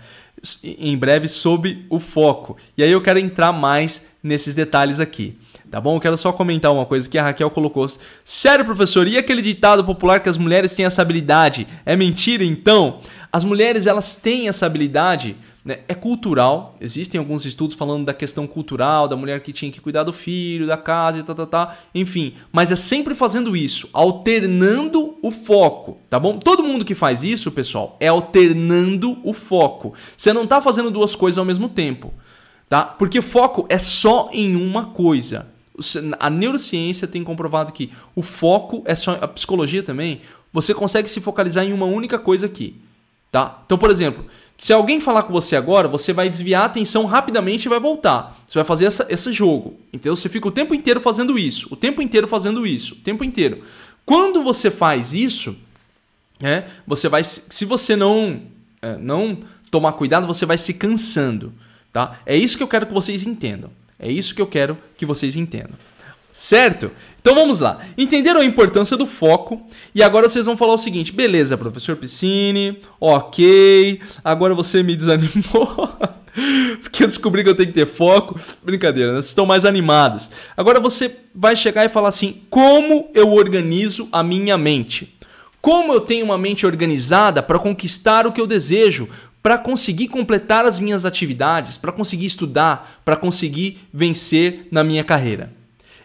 em 0.63 0.97
breve 0.97 1.27
sobre 1.27 1.85
o 1.89 1.99
foco. 1.99 2.55
E 2.77 2.83
aí 2.83 2.91
eu 2.91 3.01
quero 3.01 3.17
entrar 3.17 3.51
mais 3.51 4.05
nesses 4.23 4.53
detalhes 4.53 5.01
aqui. 5.01 5.37
Tá 5.69 5.81
bom? 5.81 5.95
Eu 5.95 5.99
quero 5.99 6.17
só 6.17 6.31
comentar 6.31 6.71
uma 6.71 6.85
coisa 6.85 7.09
que 7.09 7.17
a 7.17 7.23
Raquel 7.23 7.49
colocou. 7.49 7.85
Sério, 8.23 8.63
professor, 8.63 9.07
e 9.07 9.17
aquele 9.17 9.41
ditado 9.41 9.83
popular 9.83 10.19
que 10.19 10.29
as 10.29 10.37
mulheres 10.37 10.73
têm 10.73 10.85
essa 10.85 11.01
habilidade? 11.01 11.67
É 11.85 11.95
mentira, 11.95 12.43
então? 12.43 12.99
As 13.31 13.43
mulheres, 13.43 13.87
elas 13.87 14.15
têm 14.15 14.47
essa 14.47 14.67
habilidade, 14.67 15.35
né? 15.65 15.79
é 15.87 15.95
cultural. 15.95 16.77
Existem 16.79 17.17
alguns 17.17 17.43
estudos 17.47 17.75
falando 17.75 18.05
da 18.05 18.13
questão 18.13 18.45
cultural, 18.45 19.07
da 19.07 19.15
mulher 19.15 19.41
que 19.41 19.51
tinha 19.51 19.71
que 19.71 19.81
cuidar 19.81 20.03
do 20.03 20.13
filho, 20.13 20.67
da 20.67 20.77
casa 20.77 21.17
e 21.17 21.23
tá, 21.23 21.33
tá, 21.33 21.47
tá. 21.47 21.77
Enfim, 21.95 22.35
mas 22.51 22.71
é 22.71 22.75
sempre 22.75 23.15
fazendo 23.15 23.57
isso, 23.57 23.89
alternando 23.91 25.17
o 25.23 25.31
foco, 25.31 25.97
tá 26.07 26.19
bom? 26.19 26.37
Todo 26.37 26.63
mundo 26.63 26.85
que 26.85 26.93
faz 26.93 27.23
isso, 27.23 27.51
pessoal, 27.51 27.97
é 27.99 28.09
alternando 28.09 29.17
o 29.23 29.33
foco. 29.33 29.95
Você 30.15 30.31
não 30.31 30.45
tá 30.45 30.61
fazendo 30.61 30.91
duas 30.91 31.15
coisas 31.15 31.39
ao 31.39 31.45
mesmo 31.45 31.67
tempo, 31.67 32.13
tá? 32.73 32.85
Porque 32.85 33.21
foco 33.21 33.67
é 33.69 33.77
só 33.77 34.31
em 34.33 34.55
uma 34.55 34.85
coisa. 34.87 35.45
A 36.19 36.27
neurociência 36.27 37.07
tem 37.07 37.23
comprovado 37.23 37.71
que 37.71 37.91
o 38.15 38.23
foco 38.23 38.81
é 38.83 38.95
só. 38.95 39.11
A 39.21 39.27
psicologia 39.27 39.83
também. 39.83 40.21
Você 40.51 40.73
consegue 40.73 41.07
se 41.07 41.21
focalizar 41.21 41.63
em 41.63 41.71
uma 41.71 41.85
única 41.85 42.17
coisa 42.17 42.47
aqui. 42.47 42.75
Tá? 43.31 43.61
Então, 43.63 43.77
por 43.77 43.91
exemplo, 43.91 44.25
se 44.57 44.73
alguém 44.73 44.99
falar 44.99 45.21
com 45.21 45.31
você 45.31 45.55
agora, 45.55 45.87
você 45.87 46.11
vai 46.13 46.27
desviar 46.27 46.63
a 46.63 46.65
atenção 46.65 47.05
rapidamente 47.05 47.65
e 47.65 47.69
vai 47.69 47.79
voltar. 47.79 48.41
Você 48.47 48.57
vai 48.57 48.65
fazer 48.65 48.85
essa, 48.85 49.05
esse 49.07 49.31
jogo. 49.31 49.77
Então 49.93 50.15
você 50.15 50.27
fica 50.27 50.47
o 50.47 50.51
tempo 50.51 50.73
inteiro 50.73 50.99
fazendo 50.99 51.37
isso. 51.37 51.67
O 51.69 51.75
tempo 51.75 52.01
inteiro 52.01 52.27
fazendo 52.27 52.65
isso. 52.65 52.95
O 52.95 52.97
tempo 52.97 53.23
inteiro. 53.23 53.61
Quando 54.03 54.41
você 54.41 54.71
faz 54.71 55.13
isso, 55.13 55.55
é, 56.41 56.63
você 56.87 57.07
vai. 57.07 57.23
Se 57.23 57.65
você 57.65 57.95
não, 57.95 58.41
é, 58.81 58.97
não 58.97 59.37
tomar 59.69 59.93
cuidado, 59.93 60.25
você 60.25 60.43
vai 60.43 60.57
se 60.57 60.73
cansando. 60.73 61.53
Tá? 61.93 62.19
É 62.25 62.35
isso 62.35 62.57
que 62.57 62.63
eu 62.63 62.67
quero 62.67 62.87
que 62.87 62.93
vocês 62.93 63.23
entendam. 63.23 63.69
É 63.99 64.11
isso 64.11 64.33
que 64.33 64.41
eu 64.41 64.47
quero 64.47 64.77
que 64.97 65.05
vocês 65.05 65.35
entendam. 65.35 65.77
Certo? 66.33 66.89
Então 67.21 67.35
vamos 67.35 67.59
lá. 67.59 67.79
Entenderam 67.95 68.41
a 68.41 68.45
importância 68.45 68.97
do 68.97 69.05
foco 69.05 69.61
e 69.93 70.01
agora 70.01 70.27
vocês 70.27 70.47
vão 70.47 70.57
falar 70.57 70.73
o 70.73 70.77
seguinte: 70.79 71.13
beleza, 71.13 71.55
professor 71.55 71.95
Piscine, 71.95 72.79
ok, 72.99 74.01
agora 74.23 74.55
você 74.55 74.81
me 74.81 74.95
desanimou. 74.95 75.95
Porque 76.81 77.03
eu 77.03 77.07
descobri 77.07 77.43
que 77.43 77.49
eu 77.49 77.55
tenho 77.55 77.67
que 77.69 77.75
ter 77.75 77.85
foco. 77.85 78.39
Brincadeira, 78.63 79.11
né? 79.11 79.15
Vocês 79.17 79.27
estão 79.27 79.45
mais 79.45 79.63
animados. 79.63 80.31
Agora 80.57 80.79
você 80.79 81.15
vai 81.35 81.55
chegar 81.55 81.85
e 81.85 81.89
falar 81.89 82.09
assim: 82.09 82.41
como 82.49 83.11
eu 83.13 83.31
organizo 83.31 84.09
a 84.11 84.23
minha 84.23 84.57
mente? 84.57 85.15
Como 85.61 85.93
eu 85.93 86.01
tenho 86.01 86.25
uma 86.25 86.37
mente 86.37 86.65
organizada 86.65 87.41
para 87.43 87.59
conquistar 87.59 88.25
o 88.25 88.31
que 88.31 88.41
eu 88.41 88.47
desejo? 88.47 89.07
Para 89.43 89.57
conseguir 89.57 90.07
completar 90.07 90.65
as 90.65 90.79
minhas 90.79 91.03
atividades, 91.03 91.77
para 91.77 91.91
conseguir 91.91 92.27
estudar, 92.27 93.01
para 93.03 93.17
conseguir 93.17 93.77
vencer 93.93 94.69
na 94.71 94.85
minha 94.85 95.03
carreira. 95.03 95.51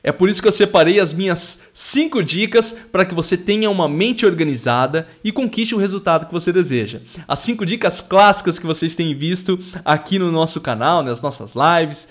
É 0.02 0.10
por 0.10 0.28
isso 0.28 0.42
que 0.42 0.48
eu 0.48 0.52
separei 0.52 0.98
as 0.98 1.12
minhas 1.12 1.60
cinco 1.72 2.22
dicas 2.22 2.74
para 2.90 3.04
que 3.04 3.14
você 3.14 3.36
tenha 3.36 3.70
uma 3.70 3.88
mente 3.88 4.26
organizada 4.26 5.06
e 5.22 5.30
conquiste 5.30 5.74
o 5.74 5.78
resultado 5.78 6.26
que 6.26 6.32
você 6.32 6.52
deseja. 6.52 7.00
As 7.28 7.38
cinco 7.40 7.64
dicas 7.64 8.00
clássicas 8.00 8.58
que 8.58 8.66
vocês 8.66 8.94
têm 8.94 9.14
visto 9.14 9.58
aqui 9.84 10.18
no 10.18 10.32
nosso 10.32 10.60
canal, 10.60 11.02
nas 11.02 11.20
nossas 11.20 11.54
lives. 11.54 12.08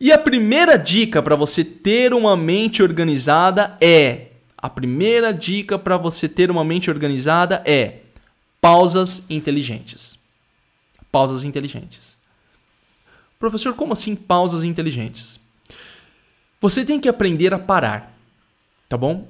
E 0.00 0.12
a 0.12 0.18
primeira 0.18 0.76
dica 0.76 1.22
para 1.22 1.36
você 1.36 1.62
ter 1.64 2.12
uma 2.14 2.36
mente 2.36 2.82
organizada 2.82 3.76
é: 3.80 4.28
a 4.56 4.68
primeira 4.68 5.32
dica 5.32 5.78
para 5.78 5.96
você 5.96 6.28
ter 6.28 6.50
uma 6.50 6.64
mente 6.64 6.90
organizada 6.90 7.62
é 7.64 7.98
pausas 8.60 9.22
inteligentes 9.28 10.23
pausas 11.14 11.44
inteligentes. 11.44 12.18
Professor, 13.38 13.72
como 13.72 13.92
assim 13.92 14.16
pausas 14.16 14.64
inteligentes? 14.64 15.38
Você 16.60 16.84
tem 16.84 16.98
que 16.98 17.08
aprender 17.08 17.54
a 17.54 17.58
parar, 17.58 18.18
tá 18.88 18.96
bom? 18.96 19.28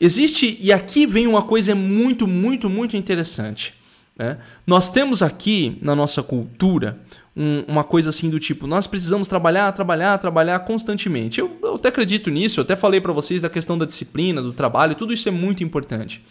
Existe, 0.00 0.56
e 0.58 0.72
aqui 0.72 1.04
vem 1.04 1.26
uma 1.26 1.42
coisa 1.42 1.74
muito, 1.74 2.26
muito, 2.26 2.70
muito 2.70 2.96
interessante. 2.96 3.74
Né? 4.18 4.38
Nós 4.66 4.88
temos 4.88 5.22
aqui 5.22 5.76
na 5.82 5.94
nossa 5.94 6.22
cultura 6.22 6.98
um, 7.36 7.64
uma 7.68 7.84
coisa 7.84 8.08
assim 8.08 8.30
do 8.30 8.40
tipo: 8.40 8.66
nós 8.66 8.86
precisamos 8.86 9.28
trabalhar, 9.28 9.70
trabalhar, 9.72 10.16
trabalhar 10.16 10.60
constantemente. 10.60 11.38
Eu, 11.38 11.54
eu 11.62 11.74
até 11.74 11.90
acredito 11.90 12.30
nisso, 12.30 12.60
eu 12.60 12.64
até 12.64 12.74
falei 12.74 12.98
para 12.98 13.12
vocês 13.12 13.42
da 13.42 13.50
questão 13.50 13.76
da 13.76 13.84
disciplina, 13.84 14.40
do 14.40 14.54
trabalho, 14.54 14.94
tudo 14.94 15.12
isso 15.12 15.28
é 15.28 15.32
muito 15.32 15.62
importante. 15.62 16.24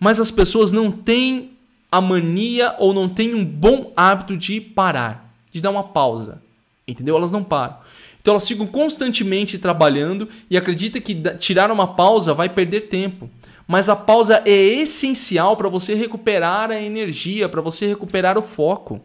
Mas 0.00 0.18
as 0.18 0.30
pessoas 0.30 0.72
não 0.72 0.90
têm 0.90 1.57
a 1.90 2.00
mania 2.00 2.74
ou 2.78 2.92
não 2.92 3.08
têm 3.08 3.34
um 3.34 3.44
bom 3.44 3.92
hábito 3.96 4.36
de 4.36 4.60
parar, 4.60 5.32
de 5.50 5.60
dar 5.60 5.70
uma 5.70 5.84
pausa. 5.84 6.42
Entendeu? 6.86 7.16
Elas 7.16 7.32
não 7.32 7.42
param. 7.42 7.76
Então 8.20 8.32
elas 8.32 8.46
ficam 8.46 8.66
constantemente 8.66 9.58
trabalhando 9.58 10.28
e 10.50 10.56
acreditam 10.56 11.00
que 11.00 11.14
tirar 11.38 11.70
uma 11.70 11.94
pausa 11.94 12.34
vai 12.34 12.48
perder 12.48 12.88
tempo. 12.88 13.30
Mas 13.66 13.88
a 13.88 13.96
pausa 13.96 14.42
é 14.46 14.50
essencial 14.50 15.56
para 15.56 15.68
você 15.68 15.94
recuperar 15.94 16.70
a 16.70 16.80
energia, 16.80 17.48
para 17.48 17.60
você 17.60 17.86
recuperar 17.86 18.38
o 18.38 18.42
foco. 18.42 19.00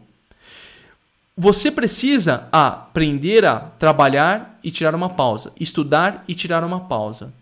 Você 1.36 1.70
precisa 1.70 2.48
aprender 2.52 3.44
a 3.44 3.60
trabalhar 3.60 4.58
e 4.62 4.70
tirar 4.70 4.94
uma 4.94 5.10
pausa, 5.10 5.52
estudar 5.58 6.24
e 6.28 6.34
tirar 6.34 6.64
uma 6.64 6.80
pausa. 6.80 7.32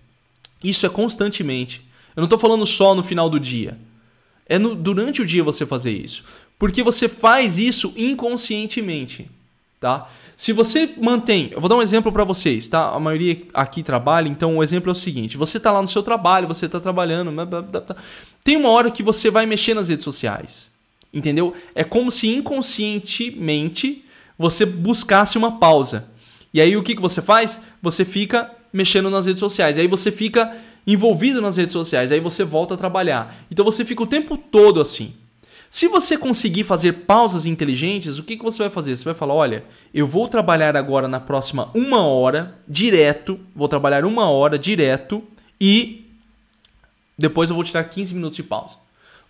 Isso 0.64 0.86
é 0.86 0.88
constantemente. 0.88 1.86
Eu 2.16 2.20
não 2.20 2.24
estou 2.24 2.38
falando 2.38 2.66
só 2.66 2.94
no 2.94 3.02
final 3.02 3.28
do 3.28 3.38
dia. 3.38 3.76
É 4.48 4.58
no, 4.58 4.74
durante 4.74 5.22
o 5.22 5.26
dia 5.26 5.42
você 5.42 5.64
fazer 5.64 5.92
isso. 5.92 6.24
Porque 6.58 6.82
você 6.82 7.08
faz 7.08 7.58
isso 7.58 7.92
inconscientemente, 7.96 9.28
tá? 9.80 10.08
Se 10.36 10.52
você 10.52 10.90
mantém, 10.96 11.50
eu 11.52 11.60
vou 11.60 11.68
dar 11.68 11.76
um 11.76 11.82
exemplo 11.82 12.10
para 12.12 12.24
vocês, 12.24 12.68
tá? 12.68 12.90
A 12.90 13.00
maioria 13.00 13.42
aqui 13.54 13.82
trabalha, 13.82 14.28
então 14.28 14.56
o 14.56 14.62
exemplo 14.62 14.90
é 14.90 14.92
o 14.92 14.96
seguinte: 14.96 15.36
você 15.36 15.60
tá 15.60 15.70
lá 15.70 15.80
no 15.80 15.88
seu 15.88 16.02
trabalho, 16.02 16.48
você 16.48 16.68
tá 16.68 16.80
trabalhando, 16.80 17.32
tem 18.42 18.56
uma 18.56 18.68
hora 18.70 18.90
que 18.90 19.02
você 19.02 19.30
vai 19.30 19.46
mexer 19.46 19.74
nas 19.74 19.88
redes 19.88 20.04
sociais, 20.04 20.70
entendeu? 21.12 21.54
É 21.74 21.84
como 21.84 22.10
se 22.10 22.28
inconscientemente 22.28 24.04
você 24.38 24.66
buscasse 24.66 25.38
uma 25.38 25.58
pausa. 25.58 26.08
E 26.52 26.60
aí 26.60 26.76
o 26.76 26.82
que, 26.82 26.94
que 26.94 27.00
você 27.00 27.22
faz? 27.22 27.60
Você 27.80 28.04
fica 28.04 28.50
mexendo 28.72 29.10
nas 29.10 29.26
redes 29.26 29.40
sociais. 29.40 29.78
Aí 29.78 29.86
você 29.86 30.10
fica 30.10 30.56
envolvido 30.86 31.40
nas 31.40 31.56
redes 31.56 31.72
sociais, 31.72 32.10
aí 32.10 32.20
você 32.20 32.44
volta 32.44 32.74
a 32.74 32.76
trabalhar. 32.76 33.36
Então 33.50 33.64
você 33.64 33.84
fica 33.84 34.02
o 34.02 34.06
tempo 34.06 34.36
todo 34.36 34.80
assim. 34.80 35.14
Se 35.70 35.88
você 35.88 36.18
conseguir 36.18 36.64
fazer 36.64 36.92
pausas 36.92 37.46
inteligentes, 37.46 38.18
o 38.18 38.22
que, 38.22 38.36
que 38.36 38.44
você 38.44 38.58
vai 38.58 38.68
fazer? 38.68 38.94
Você 38.94 39.04
vai 39.04 39.14
falar: 39.14 39.32
olha, 39.32 39.64
eu 39.94 40.06
vou 40.06 40.28
trabalhar 40.28 40.76
agora 40.76 41.08
na 41.08 41.18
próxima 41.18 41.70
uma 41.74 42.02
hora 42.06 42.58
direto, 42.68 43.40
vou 43.54 43.68
trabalhar 43.68 44.04
uma 44.04 44.28
hora 44.28 44.58
direto 44.58 45.22
e 45.58 46.04
depois 47.16 47.48
eu 47.48 47.56
vou 47.56 47.64
tirar 47.64 47.84
15 47.84 48.14
minutos 48.14 48.36
de 48.36 48.42
pausa. 48.42 48.76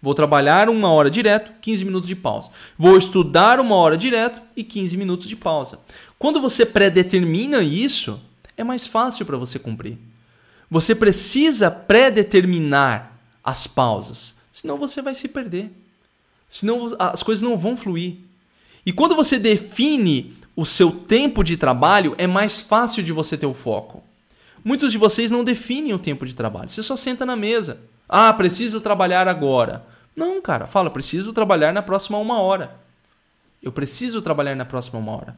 Vou 0.02 0.16
trabalhar 0.16 0.68
uma 0.68 0.90
hora 0.90 1.08
direto, 1.08 1.52
15 1.60 1.84
minutos 1.84 2.08
de 2.08 2.16
pausa. 2.16 2.50
Vou 2.76 2.98
estudar 2.98 3.60
uma 3.60 3.76
hora 3.76 3.96
direto 3.96 4.42
e 4.56 4.64
15 4.64 4.96
minutos 4.96 5.28
de 5.28 5.36
pausa. 5.36 5.78
Quando 6.18 6.40
você 6.40 6.66
predetermina 6.66 7.62
isso, 7.62 8.20
é 8.56 8.64
mais 8.64 8.84
fácil 8.84 9.24
para 9.24 9.36
você 9.36 9.60
cumprir. 9.60 9.96
Você 10.72 10.94
precisa 10.94 11.70
predeterminar 11.70 13.12
as 13.44 13.66
pausas, 13.66 14.34
senão 14.50 14.78
você 14.78 15.02
vai 15.02 15.14
se 15.14 15.28
perder. 15.28 15.70
Senão 16.48 16.96
as 16.98 17.22
coisas 17.22 17.42
não 17.42 17.58
vão 17.58 17.76
fluir. 17.76 18.14
E 18.86 18.90
quando 18.90 19.14
você 19.14 19.38
define 19.38 20.34
o 20.56 20.64
seu 20.64 20.90
tempo 20.90 21.44
de 21.44 21.58
trabalho, 21.58 22.14
é 22.16 22.26
mais 22.26 22.58
fácil 22.58 23.02
de 23.02 23.12
você 23.12 23.36
ter 23.36 23.44
o 23.44 23.52
foco. 23.52 24.02
Muitos 24.64 24.90
de 24.90 24.96
vocês 24.96 25.30
não 25.30 25.44
definem 25.44 25.92
o 25.92 25.98
tempo 25.98 26.24
de 26.24 26.34
trabalho. 26.34 26.70
Você 26.70 26.82
só 26.82 26.96
senta 26.96 27.26
na 27.26 27.36
mesa. 27.36 27.78
Ah, 28.08 28.32
preciso 28.32 28.80
trabalhar 28.80 29.28
agora. 29.28 29.84
Não, 30.16 30.40
cara, 30.40 30.66
fala, 30.66 30.88
preciso 30.88 31.34
trabalhar 31.34 31.74
na 31.74 31.82
próxima 31.82 32.16
uma 32.16 32.40
hora. 32.40 32.80
Eu 33.62 33.72
preciso 33.72 34.22
trabalhar 34.22 34.56
na 34.56 34.64
próxima 34.64 34.98
uma 34.98 35.12
hora. 35.12 35.36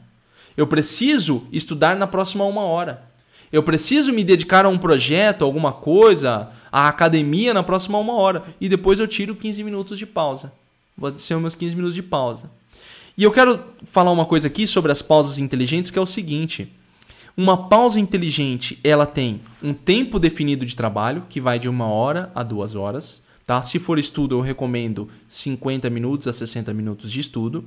Eu 0.56 0.68
preciso 0.68 1.48
estudar 1.50 1.96
na 1.96 2.06
próxima 2.06 2.44
uma 2.44 2.62
hora. 2.62 3.12
Eu 3.54 3.62
preciso 3.62 4.12
me 4.12 4.24
dedicar 4.24 4.66
a 4.66 4.68
um 4.68 4.76
projeto, 4.76 5.44
alguma 5.44 5.72
coisa, 5.72 6.50
à 6.72 6.88
academia 6.88 7.54
na 7.54 7.62
próxima 7.62 7.96
uma 8.00 8.14
hora. 8.14 8.42
E 8.60 8.68
depois 8.68 8.98
eu 8.98 9.06
tiro 9.06 9.32
15 9.32 9.62
minutos 9.62 9.96
de 9.96 10.04
pausa. 10.04 10.52
Vou 10.98 11.14
ser 11.14 11.36
os 11.36 11.40
meus 11.40 11.54
15 11.54 11.76
minutos 11.76 11.94
de 11.94 12.02
pausa. 12.02 12.50
E 13.16 13.22
eu 13.22 13.30
quero 13.30 13.60
falar 13.84 14.10
uma 14.10 14.24
coisa 14.24 14.48
aqui 14.48 14.66
sobre 14.66 14.90
as 14.90 15.00
pausas 15.00 15.38
inteligentes, 15.38 15.88
que 15.88 15.96
é 15.96 16.02
o 16.02 16.06
seguinte. 16.06 16.68
Uma 17.36 17.68
pausa 17.68 18.00
inteligente, 18.00 18.76
ela 18.82 19.06
tem 19.06 19.40
um 19.62 19.72
tempo 19.72 20.18
definido 20.18 20.66
de 20.66 20.74
trabalho, 20.74 21.22
que 21.28 21.40
vai 21.40 21.56
de 21.56 21.68
uma 21.68 21.86
hora 21.86 22.32
a 22.34 22.42
duas 22.42 22.74
horas. 22.74 23.22
Tá? 23.46 23.62
Se 23.62 23.78
for 23.78 23.98
estudo, 23.98 24.36
eu 24.36 24.40
recomendo 24.40 25.08
50 25.28 25.90
minutos 25.90 26.26
a 26.26 26.32
60 26.32 26.72
minutos 26.72 27.12
de 27.12 27.20
estudo. 27.20 27.64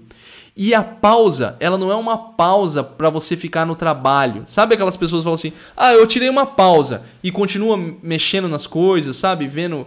E 0.55 0.73
a 0.73 0.83
pausa, 0.83 1.55
ela 1.59 1.77
não 1.77 1.91
é 1.91 1.95
uma 1.95 2.17
pausa 2.17 2.83
para 2.83 3.11
você 3.11 3.37
ficar 3.37 3.63
no 3.63 3.75
trabalho. 3.75 4.43
Sabe 4.47 4.73
aquelas 4.73 4.97
pessoas 4.97 5.21
que 5.21 5.25
falam 5.25 5.35
assim: 5.35 5.53
"Ah, 5.75 5.93
eu 5.93 6.07
tirei 6.07 6.29
uma 6.29 6.47
pausa" 6.47 7.03
e 7.23 7.31
continua 7.31 7.77
mexendo 8.01 8.47
nas 8.47 8.65
coisas, 8.65 9.15
sabe? 9.17 9.45
Vendo 9.45 9.85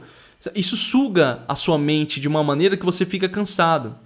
isso 0.54 0.76
suga 0.76 1.42
a 1.46 1.54
sua 1.54 1.76
mente 1.76 2.20
de 2.20 2.28
uma 2.28 2.42
maneira 2.42 2.76
que 2.76 2.84
você 2.84 3.04
fica 3.04 3.28
cansado. 3.28 3.96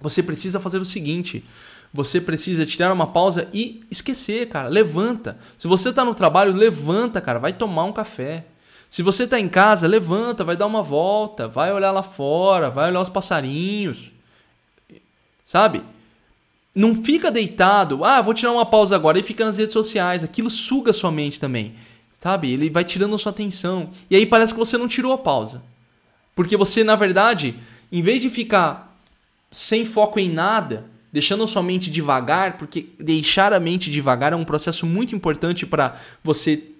Você 0.00 0.22
precisa 0.22 0.60
fazer 0.60 0.78
o 0.78 0.86
seguinte: 0.86 1.44
você 1.92 2.20
precisa 2.20 2.64
tirar 2.64 2.92
uma 2.92 3.08
pausa 3.08 3.48
e 3.52 3.82
esquecer, 3.90 4.48
cara. 4.48 4.68
Levanta. 4.68 5.36
Se 5.58 5.66
você 5.66 5.90
está 5.90 6.04
no 6.04 6.14
trabalho, 6.14 6.54
levanta, 6.54 7.20
cara. 7.20 7.38
Vai 7.38 7.52
tomar 7.52 7.84
um 7.84 7.92
café. 7.92 8.46
Se 8.92 9.02
você 9.02 9.24
está 9.24 9.40
em 9.40 9.48
casa, 9.48 9.86
levanta, 9.86 10.44
vai 10.44 10.54
dar 10.54 10.66
uma 10.66 10.82
volta, 10.82 11.48
vai 11.48 11.72
olhar 11.72 11.90
lá 11.92 12.02
fora, 12.02 12.68
vai 12.68 12.90
olhar 12.90 13.00
os 13.00 13.08
passarinhos. 13.08 14.12
Sabe? 15.46 15.82
Não 16.74 17.02
fica 17.02 17.30
deitado, 17.30 18.04
ah, 18.04 18.20
vou 18.20 18.34
tirar 18.34 18.52
uma 18.52 18.66
pausa 18.66 18.94
agora 18.94 19.18
e 19.18 19.22
fica 19.22 19.46
nas 19.46 19.56
redes 19.56 19.72
sociais. 19.72 20.22
Aquilo 20.22 20.50
suga 20.50 20.92
sua 20.92 21.10
mente 21.10 21.40
também. 21.40 21.74
Sabe? 22.20 22.52
Ele 22.52 22.68
vai 22.68 22.84
tirando 22.84 23.14
a 23.14 23.18
sua 23.18 23.32
atenção. 23.32 23.88
E 24.10 24.16
aí 24.16 24.26
parece 24.26 24.52
que 24.52 24.58
você 24.58 24.76
não 24.76 24.86
tirou 24.86 25.14
a 25.14 25.18
pausa. 25.18 25.62
Porque 26.34 26.54
você, 26.54 26.84
na 26.84 26.94
verdade, 26.94 27.58
em 27.90 28.02
vez 28.02 28.20
de 28.20 28.28
ficar 28.28 28.94
sem 29.50 29.86
foco 29.86 30.20
em 30.20 30.28
nada, 30.30 30.84
deixando 31.10 31.44
a 31.44 31.46
sua 31.46 31.62
mente 31.62 31.90
devagar, 31.90 32.58
porque 32.58 32.90
deixar 33.00 33.54
a 33.54 33.60
mente 33.60 33.90
devagar 33.90 34.34
é 34.34 34.36
um 34.36 34.44
processo 34.44 34.84
muito 34.84 35.16
importante 35.16 35.64
para 35.64 35.98
você 36.22 36.71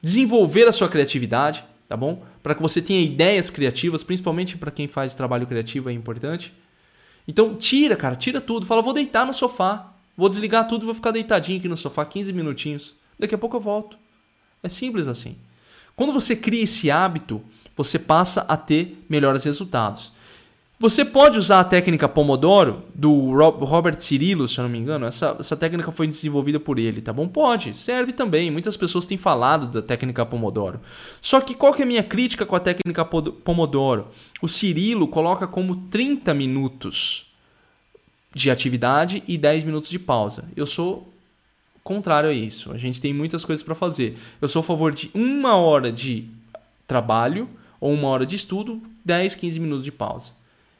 desenvolver 0.00 0.66
a 0.68 0.72
sua 0.72 0.88
criatividade, 0.88 1.64
tá 1.88 1.96
bom? 1.96 2.24
Para 2.42 2.54
que 2.54 2.62
você 2.62 2.80
tenha 2.80 3.02
ideias 3.02 3.50
criativas, 3.50 4.02
principalmente 4.02 4.56
para 4.56 4.70
quem 4.70 4.88
faz 4.88 5.14
trabalho 5.14 5.46
criativo 5.46 5.90
é 5.90 5.92
importante. 5.92 6.52
Então 7.26 7.54
tira, 7.54 7.96
cara, 7.96 8.16
tira 8.16 8.40
tudo. 8.40 8.66
Fala, 8.66 8.82
vou 8.82 8.92
deitar 8.92 9.26
no 9.26 9.34
sofá, 9.34 9.92
vou 10.16 10.28
desligar 10.28 10.66
tudo, 10.66 10.86
vou 10.86 10.94
ficar 10.94 11.10
deitadinho 11.10 11.58
aqui 11.58 11.68
no 11.68 11.76
sofá 11.76 12.04
15 12.04 12.32
minutinhos. 12.32 12.94
Daqui 13.18 13.34
a 13.34 13.38
pouco 13.38 13.56
eu 13.56 13.60
volto. 13.60 13.98
É 14.62 14.68
simples 14.68 15.06
assim. 15.08 15.36
Quando 15.94 16.12
você 16.12 16.36
cria 16.36 16.62
esse 16.62 16.90
hábito, 16.90 17.42
você 17.76 17.98
passa 17.98 18.42
a 18.42 18.56
ter 18.56 19.04
melhores 19.08 19.44
resultados. 19.44 20.12
Você 20.80 21.04
pode 21.04 21.36
usar 21.36 21.58
a 21.58 21.64
técnica 21.64 22.08
Pomodoro 22.08 22.84
do 22.94 23.32
Robert 23.64 24.00
Cirillo, 24.00 24.46
se 24.46 24.58
eu 24.60 24.62
não 24.62 24.70
me 24.70 24.78
engano. 24.78 25.06
Essa, 25.06 25.34
essa 25.40 25.56
técnica 25.56 25.90
foi 25.90 26.06
desenvolvida 26.06 26.60
por 26.60 26.78
ele, 26.78 27.00
tá 27.00 27.12
bom? 27.12 27.26
Pode, 27.26 27.76
serve 27.76 28.12
também. 28.12 28.48
Muitas 28.48 28.76
pessoas 28.76 29.04
têm 29.04 29.18
falado 29.18 29.66
da 29.66 29.82
técnica 29.82 30.24
Pomodoro. 30.24 30.80
Só 31.20 31.40
que 31.40 31.52
qual 31.52 31.74
que 31.74 31.82
é 31.82 31.84
a 31.84 31.88
minha 31.88 32.04
crítica 32.04 32.46
com 32.46 32.54
a 32.54 32.60
técnica 32.60 33.04
Pomodoro? 33.04 34.06
O 34.40 34.46
Cirilo 34.46 35.08
coloca 35.08 35.48
como 35.48 35.74
30 35.90 36.32
minutos 36.32 37.26
de 38.32 38.48
atividade 38.48 39.24
e 39.26 39.36
10 39.36 39.64
minutos 39.64 39.90
de 39.90 39.98
pausa. 39.98 40.44
Eu 40.54 40.64
sou 40.64 41.12
contrário 41.82 42.30
a 42.30 42.32
isso. 42.32 42.70
A 42.70 42.78
gente 42.78 43.00
tem 43.00 43.12
muitas 43.12 43.44
coisas 43.44 43.64
para 43.64 43.74
fazer. 43.74 44.16
Eu 44.40 44.46
sou 44.46 44.60
a 44.60 44.62
favor 44.62 44.92
de 44.92 45.10
uma 45.12 45.56
hora 45.56 45.90
de 45.90 46.28
trabalho 46.86 47.48
ou 47.80 47.92
uma 47.92 48.06
hora 48.06 48.24
de 48.24 48.36
estudo, 48.36 48.80
10, 49.04 49.34
15 49.34 49.58
minutos 49.58 49.84
de 49.84 49.90
pausa. 49.90 50.37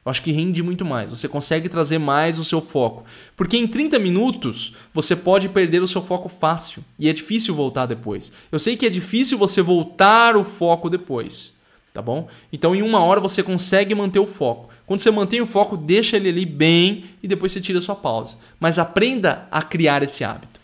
Eu 0.08 0.10
acho 0.10 0.22
que 0.22 0.32
rende 0.32 0.62
muito 0.62 0.86
mais. 0.86 1.10
Você 1.10 1.28
consegue 1.28 1.68
trazer 1.68 1.98
mais 1.98 2.38
o 2.38 2.44
seu 2.44 2.62
foco. 2.62 3.04
Porque 3.36 3.58
em 3.58 3.68
30 3.68 3.98
minutos 3.98 4.72
você 4.94 5.14
pode 5.14 5.50
perder 5.50 5.82
o 5.82 5.86
seu 5.86 6.00
foco 6.00 6.30
fácil. 6.30 6.82
E 6.98 7.10
é 7.10 7.12
difícil 7.12 7.54
voltar 7.54 7.84
depois. 7.84 8.32
Eu 8.50 8.58
sei 8.58 8.74
que 8.74 8.86
é 8.86 8.88
difícil 8.88 9.36
você 9.36 9.60
voltar 9.60 10.34
o 10.34 10.44
foco 10.44 10.88
depois. 10.88 11.54
Tá 11.92 12.00
bom? 12.00 12.26
Então 12.50 12.74
em 12.74 12.80
uma 12.80 13.00
hora 13.00 13.20
você 13.20 13.42
consegue 13.42 13.94
manter 13.94 14.18
o 14.18 14.26
foco. 14.26 14.70
Quando 14.86 15.00
você 15.00 15.10
mantém 15.10 15.42
o 15.42 15.46
foco, 15.46 15.76
deixa 15.76 16.16
ele 16.16 16.30
ali 16.30 16.46
bem 16.46 17.04
e 17.22 17.28
depois 17.28 17.52
você 17.52 17.60
tira 17.60 17.78
a 17.78 17.82
sua 17.82 17.94
pausa. 17.94 18.38
Mas 18.58 18.78
aprenda 18.78 19.46
a 19.50 19.60
criar 19.60 20.02
esse 20.02 20.24
hábito. 20.24 20.58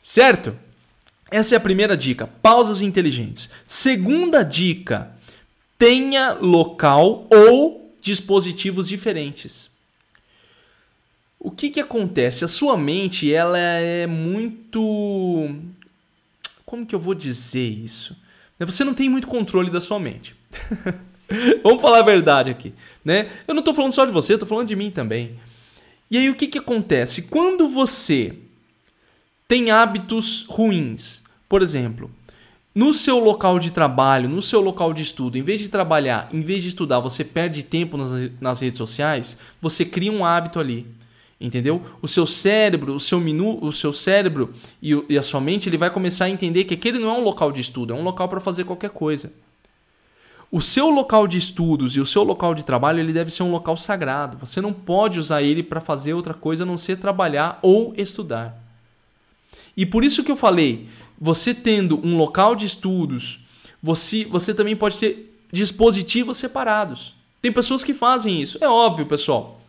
Certo? 0.00 0.56
Essa 1.30 1.54
é 1.54 1.58
a 1.58 1.60
primeira 1.60 1.98
dica. 1.98 2.30
Pausas 2.40 2.80
inteligentes. 2.80 3.50
Segunda 3.66 4.42
dica: 4.42 5.12
tenha 5.78 6.32
local 6.32 7.26
ou 7.30 7.83
dispositivos 8.04 8.86
diferentes. 8.86 9.70
O 11.40 11.50
que, 11.50 11.70
que 11.70 11.80
acontece? 11.80 12.44
A 12.44 12.48
sua 12.48 12.76
mente 12.76 13.32
ela 13.32 13.58
é 13.58 14.06
muito. 14.06 15.58
Como 16.64 16.86
que 16.86 16.94
eu 16.94 17.00
vou 17.00 17.14
dizer 17.14 17.68
isso? 17.68 18.16
Você 18.60 18.84
não 18.84 18.94
tem 18.94 19.08
muito 19.08 19.26
controle 19.26 19.70
da 19.70 19.80
sua 19.80 19.98
mente. 19.98 20.36
Vamos 21.62 21.80
falar 21.80 22.00
a 22.00 22.04
verdade 22.04 22.50
aqui, 22.50 22.72
né? 23.04 23.30
Eu 23.48 23.54
não 23.54 23.60
estou 23.60 23.74
falando 23.74 23.94
só 23.94 24.04
de 24.04 24.12
você, 24.12 24.34
estou 24.34 24.48
falando 24.48 24.68
de 24.68 24.76
mim 24.76 24.90
também. 24.90 25.38
E 26.10 26.18
aí 26.18 26.28
o 26.28 26.34
que, 26.34 26.46
que 26.46 26.58
acontece? 26.58 27.22
Quando 27.22 27.68
você 27.68 28.36
tem 29.48 29.70
hábitos 29.70 30.44
ruins, 30.48 31.22
por 31.48 31.62
exemplo, 31.62 32.10
no 32.74 32.92
seu 32.92 33.18
local 33.18 33.58
de 33.58 33.70
trabalho, 33.70 34.28
no 34.28 34.42
seu 34.42 34.60
local 34.60 34.92
de 34.92 35.02
estudo, 35.02 35.38
em 35.38 35.42
vez 35.42 35.60
de 35.60 35.68
trabalhar, 35.68 36.28
em 36.32 36.40
vez 36.40 36.62
de 36.62 36.70
estudar, 36.70 36.98
você 36.98 37.22
perde 37.22 37.62
tempo 37.62 37.96
nas, 37.96 38.30
nas 38.40 38.60
redes 38.60 38.78
sociais, 38.78 39.38
você 39.60 39.84
cria 39.84 40.10
um 40.10 40.24
hábito 40.24 40.58
ali. 40.58 40.86
Entendeu? 41.40 41.82
O 42.00 42.08
seu 42.08 42.26
cérebro, 42.26 42.94
o 42.94 43.00
seu 43.00 43.20
minu, 43.20 43.58
o 43.62 43.72
seu 43.72 43.92
cérebro 43.92 44.54
e, 44.80 44.92
e 45.08 45.18
a 45.18 45.22
sua 45.22 45.40
mente, 45.40 45.68
ele 45.68 45.76
vai 45.76 45.90
começar 45.90 46.24
a 46.24 46.30
entender 46.30 46.64
que 46.64 46.74
aquele 46.74 46.98
não 46.98 47.10
é 47.10 47.18
um 47.18 47.24
local 47.24 47.52
de 47.52 47.60
estudo, 47.60 47.92
é 47.92 47.96
um 47.96 48.02
local 48.02 48.28
para 48.28 48.40
fazer 48.40 48.64
qualquer 48.64 48.90
coisa. 48.90 49.32
O 50.50 50.60
seu 50.60 50.88
local 50.88 51.26
de 51.26 51.36
estudos 51.36 51.96
e 51.96 52.00
o 52.00 52.06
seu 52.06 52.22
local 52.22 52.54
de 52.54 52.64
trabalho, 52.64 53.00
ele 53.00 53.12
deve 53.12 53.30
ser 53.30 53.42
um 53.42 53.50
local 53.50 53.76
sagrado. 53.76 54.38
Você 54.38 54.60
não 54.60 54.72
pode 54.72 55.18
usar 55.18 55.42
ele 55.42 55.62
para 55.62 55.80
fazer 55.80 56.14
outra 56.14 56.32
coisa 56.32 56.62
a 56.62 56.66
não 56.66 56.78
ser 56.78 56.98
trabalhar 56.98 57.58
ou 57.60 57.92
estudar. 57.96 58.56
E 59.76 59.84
por 59.84 60.04
isso 60.04 60.22
que 60.22 60.30
eu 60.30 60.36
falei, 60.36 60.86
você 61.20 61.54
tendo 61.54 62.00
um 62.04 62.16
local 62.16 62.54
de 62.54 62.66
estudos, 62.66 63.40
você, 63.82 64.24
você 64.24 64.54
também 64.54 64.76
pode 64.76 64.98
ter 64.98 65.34
dispositivos 65.52 66.36
separados. 66.36 67.14
Tem 67.40 67.52
pessoas 67.52 67.84
que 67.84 67.94
fazem 67.94 68.40
isso. 68.40 68.58
É 68.60 68.68
óbvio, 68.68 69.06
pessoal. 69.06 69.60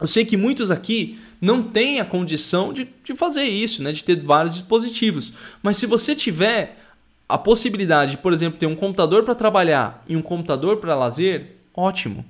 Eu 0.00 0.06
sei 0.06 0.24
que 0.24 0.36
muitos 0.36 0.70
aqui 0.70 1.18
não 1.40 1.62
têm 1.62 2.00
a 2.00 2.04
condição 2.04 2.72
de, 2.72 2.88
de 3.04 3.14
fazer 3.14 3.44
isso, 3.44 3.82
né? 3.82 3.92
de 3.92 4.02
ter 4.02 4.16
vários 4.20 4.54
dispositivos. 4.54 5.32
Mas 5.62 5.76
se 5.76 5.86
você 5.86 6.14
tiver 6.14 6.78
a 7.28 7.38
possibilidade 7.38 8.12
de, 8.12 8.18
por 8.18 8.32
exemplo, 8.32 8.58
ter 8.58 8.66
um 8.66 8.74
computador 8.74 9.22
para 9.22 9.34
trabalhar 9.34 10.02
e 10.08 10.16
um 10.16 10.22
computador 10.22 10.78
para 10.78 10.94
lazer, 10.94 11.56
ótimo. 11.74 12.24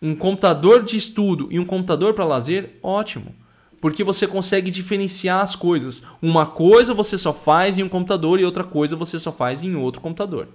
Um 0.00 0.14
computador 0.14 0.82
de 0.84 0.96
estudo 0.96 1.48
e 1.50 1.58
um 1.58 1.64
computador 1.64 2.14
para 2.14 2.24
lazer, 2.24 2.78
ótimo 2.82 3.34
porque 3.80 4.04
você 4.04 4.26
consegue 4.26 4.70
diferenciar 4.70 5.40
as 5.40 5.54
coisas. 5.54 6.02
Uma 6.20 6.46
coisa 6.46 6.94
você 6.94 7.16
só 7.16 7.32
faz 7.32 7.78
em 7.78 7.82
um 7.82 7.88
computador 7.88 8.40
e 8.40 8.44
outra 8.44 8.64
coisa 8.64 8.96
você 8.96 9.18
só 9.18 9.32
faz 9.32 9.62
em 9.62 9.74
outro 9.76 10.00
computador. 10.00 10.48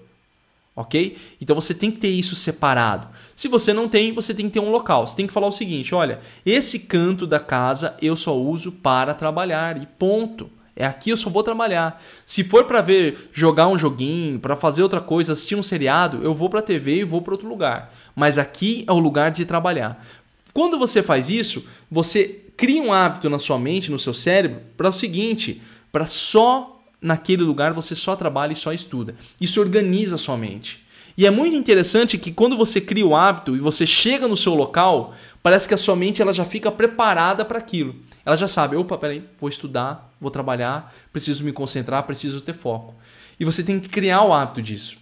Ok? 0.76 1.18
Então 1.40 1.56
você 1.56 1.74
tem 1.74 1.92
que 1.92 2.00
ter 2.00 2.10
isso 2.10 2.36
separado. 2.36 3.08
Se 3.36 3.48
você 3.48 3.74
não 3.74 3.88
tem, 3.88 4.12
você 4.12 4.34
tem 4.34 4.48
que 4.48 4.54
ter 4.54 4.60
um 4.60 4.72
local. 4.72 5.08
Você 5.08 5.16
tem 5.16 5.28
que 5.28 5.34
falar 5.34 5.48
o 5.48 5.52
seguinte: 5.52 5.94
olha, 5.94 6.20
esse 6.46 6.80
canto 6.80 7.28
da 7.28 7.40
casa 7.40 7.96
eu 8.02 8.16
só 8.16 8.36
uso 8.36 8.72
para 8.72 9.14
trabalhar 9.14 9.82
e 9.82 9.86
ponto. 9.86 10.50
É 10.76 10.86
aqui 10.86 11.12
eu 11.12 11.18
só 11.18 11.30
vou 11.30 11.44
trabalhar. 11.44 12.02
Se 12.26 12.44
for 12.44 12.66
para 12.66 12.82
ver, 12.82 13.30
jogar 13.32 13.68
um 13.68 13.78
joguinho, 13.78 14.40
para 14.40 14.56
fazer 14.56 14.82
outra 14.82 15.00
coisa, 15.00 15.34
assistir 15.34 15.56
um 15.56 15.62
seriado, 15.62 16.24
eu 16.24 16.34
vou 16.34 16.50
para 16.50 16.60
a 16.60 16.64
TV 16.64 16.98
e 16.98 17.04
vou 17.04 17.22
para 17.22 17.36
outro 17.36 17.48
lugar. 17.48 17.94
Mas 18.16 18.40
aqui 18.40 18.84
é 18.88 18.92
o 18.92 18.98
lugar 18.98 19.30
de 19.30 19.46
trabalhar. 19.46 20.04
Quando 20.52 20.80
você 20.80 21.04
faz 21.04 21.30
isso, 21.30 21.64
você 21.92 22.43
cria 22.58 22.82
um 22.82 22.94
hábito 22.94 23.30
na 23.30 23.40
sua 23.40 23.60
mente, 23.60 23.92
no 23.92 24.00
seu 24.00 24.14
cérebro, 24.14 24.62
para 24.78 24.90
o 24.90 24.94
seguinte, 24.94 25.62
para 25.92 26.06
só 26.06 26.82
naquele 27.02 27.44
lugar 27.44 27.74
você 27.74 27.94
só 27.94 28.16
trabalha 28.16 28.54
e 28.54 28.56
só 28.56 28.72
estuda. 28.72 29.16
Isso 29.40 29.60
organiza 29.60 30.16
a 30.16 30.18
sua 30.20 30.38
mente. 30.38 30.84
E 31.16 31.28
é 31.28 31.32
muito 31.32 31.56
interessante 31.56 32.18
que 32.18 32.32
quando 32.32 32.58
você 32.58 32.82
cria 32.82 33.06
o 33.06 33.16
hábito 33.16 33.56
e 33.56 33.60
você 33.60 33.86
chega 33.86 34.28
no 34.28 34.36
seu 34.36 34.56
local, 34.56 35.14
parece 35.44 35.68
que 35.68 35.74
a 35.74 35.78
sua 35.78 35.96
mente 35.96 36.22
ela 36.22 36.34
já 36.34 36.44
fica 36.44 36.72
preparada 36.72 37.46
para 37.46 37.60
aquilo. 37.60 37.96
Ela 38.26 38.36
já 38.36 38.48
sabe, 38.48 38.76
opa, 38.76 38.98
peraí, 38.98 39.24
vou 39.38 39.50
estudar, 39.50 40.12
vou 40.20 40.32
trabalhar, 40.32 40.96
preciso 41.12 41.44
me 41.44 41.52
concentrar, 41.52 42.04
preciso 42.04 42.42
ter 42.42 42.54
foco. 42.54 42.96
E 43.40 43.46
você 43.46 43.62
tem 43.62 43.80
que 43.80 43.90
criar 43.90 44.24
o 44.24 44.34
hábito 44.34 44.62
disso. 44.62 44.98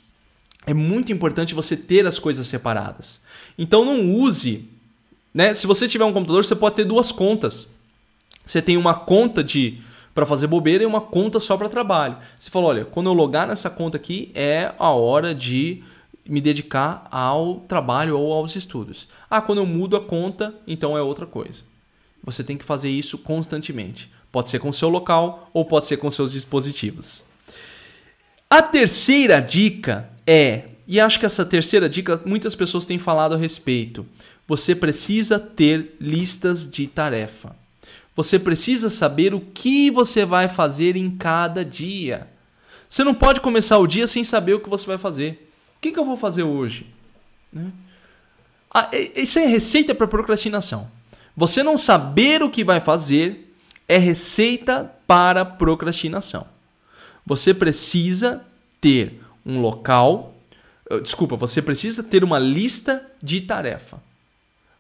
É 0.66 0.74
muito 0.74 1.14
importante 1.14 1.56
você 1.56 1.78
ter 1.78 2.06
as 2.06 2.20
coisas 2.20 2.46
separadas. 2.46 3.22
Então 3.58 3.86
não 3.86 4.12
use, 4.12 4.70
né? 5.34 5.54
Se 5.54 5.68
você 5.68 5.88
tiver 5.88 6.06
um 6.06 6.14
computador, 6.14 6.44
você 6.44 6.56
pode 6.56 6.76
ter 6.76 6.86
duas 6.86 7.12
contas. 7.12 7.68
Você 8.46 8.62
tem 8.62 8.78
uma 8.78 8.94
conta 8.94 9.44
de 9.44 9.80
para 10.14 10.26
fazer 10.26 10.48
bobeira 10.48 10.84
e 10.84 10.86
uma 10.86 11.02
conta 11.02 11.40
só 11.40 11.56
para 11.56 11.70
trabalho. 11.70 12.18
Você 12.38 12.50
falou, 12.50 12.70
olha, 12.70 12.86
quando 12.86 13.08
eu 13.08 13.14
logar 13.14 13.48
nessa 13.48 13.70
conta 13.70 13.98
aqui 13.98 14.32
é 14.36 14.74
a 14.78 14.90
hora 14.90 15.34
de 15.34 15.84
me 16.26 16.42
dedicar 16.42 17.08
ao 17.10 17.62
trabalho 17.62 18.18
ou 18.18 18.34
aos 18.34 18.56
estudos. 18.56 19.08
Ah, 19.30 19.42
quando 19.42 19.60
eu 19.60 19.66
mudo 19.66 19.96
a 19.96 20.02
conta, 20.02 20.54
então 20.68 20.98
é 20.98 21.02
outra 21.02 21.26
coisa. 21.26 21.64
Você 22.24 22.44
tem 22.44 22.58
que 22.58 22.66
fazer 22.66 22.90
isso 22.90 23.18
constantemente. 23.18 24.12
Pode 24.32 24.50
ser 24.50 24.60
com 24.60 24.70
o 24.70 24.74
seu 24.74 24.90
local 24.90 25.50
ou 25.54 25.66
pode 25.66 25.88
ser 25.88 25.98
com 25.98 26.12
seus 26.12 26.32
dispositivos. 26.32 27.24
A 28.50 28.62
terceira 28.62 29.40
dica 29.40 30.10
é, 30.28 30.66
e 30.88 31.00
acho 31.00 31.20
que 31.20 31.26
essa 31.26 31.46
terceira 31.46 31.88
dica 31.88 32.22
muitas 32.26 32.54
pessoas 32.54 32.86
têm 32.86 33.00
falado 33.00 33.34
a 33.34 33.38
respeito. 33.38 34.06
Você 34.52 34.76
precisa 34.76 35.40
ter 35.40 35.96
listas 35.98 36.70
de 36.70 36.86
tarefa. 36.86 37.56
Você 38.14 38.38
precisa 38.38 38.90
saber 38.90 39.34
o 39.34 39.40
que 39.40 39.90
você 39.90 40.26
vai 40.26 40.50
fazer 40.50 40.98
em 40.98 41.10
cada 41.10 41.64
dia. 41.64 42.28
Você 42.90 43.02
não 43.02 43.14
pode 43.14 43.40
começar 43.40 43.78
o 43.78 43.88
dia 43.88 44.06
sem 44.08 44.26
saber 44.26 44.56
o 44.56 44.60
que 44.60 44.68
você 44.68 44.86
vai 44.86 44.98
fazer. 44.98 45.50
O 45.78 45.80
que, 45.80 45.94
que 45.94 45.98
eu 45.98 46.04
vou 46.04 46.18
fazer 46.18 46.44
hoje? 46.44 46.86
Né? 47.54 47.72
Ah, 48.70 48.90
isso 49.16 49.40
é 49.40 49.46
receita 49.46 49.96
para 49.96 50.06
procrastinação. 50.06 50.92
Você 51.34 51.64
não 51.64 51.78
saber 51.78 52.44
o 52.44 52.50
que 52.50 52.66
vai 52.66 52.82
fazer 52.82 53.56
é 53.88 53.98
receita 53.98 54.94
para 55.08 55.46
procrastinação. 55.46 56.46
Você 57.26 57.54
precisa 57.54 58.46
ter 58.82 59.22
um 59.46 59.62
local, 59.62 60.36
eh, 60.90 61.00
desculpa, 61.00 61.38
você 61.38 61.62
precisa 61.62 62.04
ter 62.04 62.22
uma 62.22 62.38
lista 62.38 63.02
de 63.24 63.40
tarefa. 63.40 64.11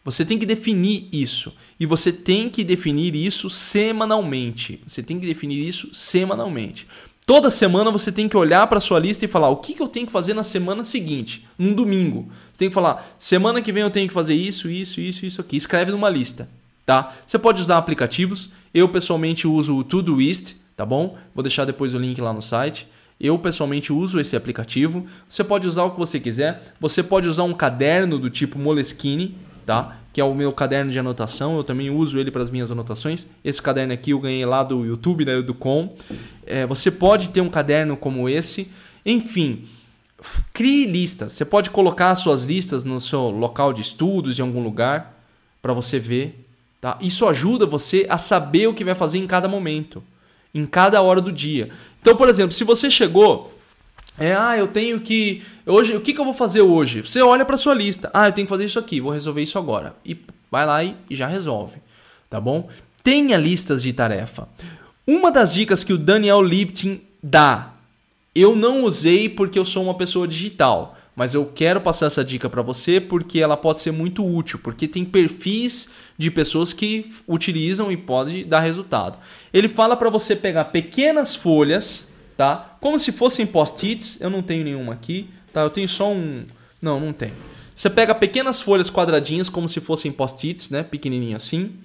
Você 0.03 0.25
tem 0.25 0.39
que 0.39 0.45
definir 0.45 1.07
isso. 1.11 1.53
E 1.79 1.85
você 1.85 2.11
tem 2.11 2.49
que 2.49 2.63
definir 2.63 3.15
isso 3.15 3.49
semanalmente. 3.49 4.81
Você 4.87 5.03
tem 5.03 5.19
que 5.19 5.27
definir 5.27 5.67
isso 5.67 5.93
semanalmente. 5.93 6.87
Toda 7.25 7.51
semana 7.51 7.91
você 7.91 8.11
tem 8.11 8.27
que 8.27 8.35
olhar 8.35 8.65
para 8.67 8.79
sua 8.79 8.99
lista 8.99 9.23
e 9.23 9.27
falar 9.27 9.49
o 9.49 9.57
que, 9.57 9.73
que 9.73 9.81
eu 9.81 9.87
tenho 9.87 10.07
que 10.07 10.11
fazer 10.11 10.33
na 10.33 10.43
semana 10.43 10.83
seguinte, 10.83 11.47
num 11.57 11.73
domingo. 11.73 12.27
Você 12.51 12.59
tem 12.59 12.67
que 12.67 12.73
falar, 12.73 13.15
semana 13.17 13.61
que 13.61 13.71
vem 13.71 13.83
eu 13.83 13.91
tenho 13.91 14.07
que 14.07 14.13
fazer 14.13 14.33
isso, 14.33 14.69
isso, 14.69 14.99
isso, 14.99 15.25
isso 15.25 15.39
aqui. 15.39 15.55
Escreve 15.55 15.91
numa 15.91 16.09
lista, 16.09 16.49
tá? 16.85 17.15
Você 17.25 17.37
pode 17.37 17.61
usar 17.61 17.77
aplicativos. 17.77 18.49
Eu 18.73 18.89
pessoalmente 18.89 19.47
uso 19.47 19.77
o 19.77 19.83
Todoist, 19.83 20.55
tá 20.75 20.85
bom? 20.85 21.15
Vou 21.33 21.43
deixar 21.43 21.63
depois 21.63 21.93
o 21.93 21.99
link 21.99 22.19
lá 22.19 22.33
no 22.33 22.41
site. 22.41 22.87
Eu 23.19 23.37
pessoalmente 23.37 23.93
uso 23.93 24.19
esse 24.19 24.35
aplicativo. 24.35 25.05
Você 25.29 25.43
pode 25.43 25.67
usar 25.67 25.83
o 25.83 25.91
que 25.91 25.99
você 25.99 26.19
quiser. 26.19 26.73
Você 26.79 27.03
pode 27.03 27.27
usar 27.27 27.43
um 27.43 27.53
caderno 27.53 28.17
do 28.17 28.31
tipo 28.31 28.57
Moleskine, 28.57 29.37
tá? 29.71 29.95
Que 30.11 30.19
é 30.19 30.23
o 30.23 30.33
meu 30.33 30.51
caderno 30.51 30.91
de 30.91 30.99
anotação. 30.99 31.55
Eu 31.55 31.63
também 31.63 31.89
uso 31.89 32.19
ele 32.19 32.29
para 32.29 32.43
as 32.43 32.49
minhas 32.49 32.69
anotações. 32.69 33.25
Esse 33.41 33.61
caderno 33.61 33.93
aqui 33.93 34.11
eu 34.11 34.19
ganhei 34.19 34.45
lá 34.45 34.63
do 34.63 34.85
YouTube, 34.85 35.23
né, 35.23 35.41
do 35.41 35.53
Com. 35.53 35.95
É, 36.45 36.65
você 36.65 36.91
pode 36.91 37.29
ter 37.29 37.39
um 37.39 37.49
caderno 37.49 37.95
como 37.95 38.27
esse. 38.27 38.69
Enfim, 39.05 39.63
crie 40.51 40.85
listas. 40.85 41.31
Você 41.31 41.45
pode 41.45 41.69
colocar 41.69 42.13
suas 42.15 42.43
listas 42.43 42.83
no 42.83 42.99
seu 42.99 43.29
local 43.29 43.71
de 43.71 43.81
estudos 43.81 44.37
em 44.37 44.41
algum 44.41 44.61
lugar 44.61 45.17
para 45.61 45.71
você 45.71 45.97
ver. 45.97 46.45
Tá? 46.81 46.97
Isso 46.99 47.25
ajuda 47.25 47.65
você 47.65 48.05
a 48.09 48.17
saber 48.17 48.67
o 48.67 48.73
que 48.73 48.83
vai 48.83 48.95
fazer 48.95 49.19
em 49.19 49.27
cada 49.27 49.47
momento, 49.47 50.03
em 50.53 50.65
cada 50.65 51.01
hora 51.01 51.21
do 51.21 51.31
dia. 51.31 51.69
Então, 52.01 52.17
por 52.17 52.27
exemplo, 52.27 52.51
se 52.51 52.65
você 52.65 52.91
chegou 52.91 53.57
é, 54.19 54.35
ah, 54.35 54.57
eu 54.57 54.67
tenho 54.67 54.99
que. 54.99 55.41
Hoje, 55.65 55.95
o 55.95 56.01
que, 56.01 56.13
que 56.13 56.19
eu 56.19 56.25
vou 56.25 56.33
fazer 56.33 56.61
hoje? 56.61 57.01
Você 57.01 57.21
olha 57.21 57.45
para 57.45 57.57
sua 57.57 57.73
lista. 57.73 58.09
Ah, 58.13 58.27
eu 58.27 58.31
tenho 58.31 58.45
que 58.45 58.49
fazer 58.49 58.65
isso 58.65 58.79
aqui, 58.79 59.01
vou 59.01 59.11
resolver 59.11 59.41
isso 59.41 59.57
agora. 59.57 59.95
E 60.05 60.17
vai 60.49 60.65
lá 60.65 60.83
e, 60.83 60.95
e 61.09 61.15
já 61.15 61.27
resolve. 61.27 61.79
Tá 62.29 62.39
bom? 62.39 62.69
Tenha 63.03 63.37
listas 63.37 63.81
de 63.81 63.91
tarefa. 63.93 64.47
Uma 65.07 65.31
das 65.31 65.53
dicas 65.53 65.83
que 65.83 65.93
o 65.93 65.97
Daniel 65.97 66.41
Lifting 66.41 67.01
dá, 67.21 67.73
eu 68.35 68.55
não 68.55 68.83
usei 68.83 69.27
porque 69.27 69.57
eu 69.57 69.65
sou 69.65 69.83
uma 69.83 69.95
pessoa 69.95 70.27
digital, 70.27 70.95
mas 71.15 71.33
eu 71.33 71.45
quero 71.45 71.81
passar 71.81 72.05
essa 72.05 72.23
dica 72.23 72.49
para 72.49 72.61
você 72.61 73.01
porque 73.01 73.39
ela 73.39 73.57
pode 73.57 73.81
ser 73.81 73.91
muito 73.91 74.25
útil, 74.25 74.59
porque 74.59 74.87
tem 74.87 75.03
perfis 75.03 75.89
de 76.17 76.29
pessoas 76.29 76.71
que 76.73 77.11
utilizam 77.27 77.91
e 77.91 77.97
pode 77.97 78.43
dar 78.43 78.59
resultado. 78.59 79.17
Ele 79.51 79.67
fala 79.67 79.97
para 79.97 80.09
você 80.09 80.35
pegar 80.35 80.65
pequenas 80.65 81.35
folhas 81.35 82.10
tá? 82.41 82.75
Como 82.81 82.97
se 82.97 83.11
fossem 83.11 83.45
post-its, 83.45 84.19
eu 84.19 84.27
não 84.27 84.41
tenho 84.41 84.63
nenhuma 84.63 84.93
aqui, 84.93 85.29
tá? 85.53 85.61
Eu 85.61 85.69
tenho 85.69 85.87
só 85.87 86.09
um... 86.11 86.43
Não, 86.81 86.99
não 86.99 87.13
tem. 87.13 87.31
Você 87.75 87.87
pega 87.87 88.15
pequenas 88.15 88.63
folhas 88.63 88.89
quadradinhas, 88.89 89.47
como 89.47 89.69
se 89.69 89.79
fossem 89.79 90.11
post-its, 90.11 90.71
né? 90.71 90.81
Pequenininho 90.81 91.37
assim. 91.37 91.75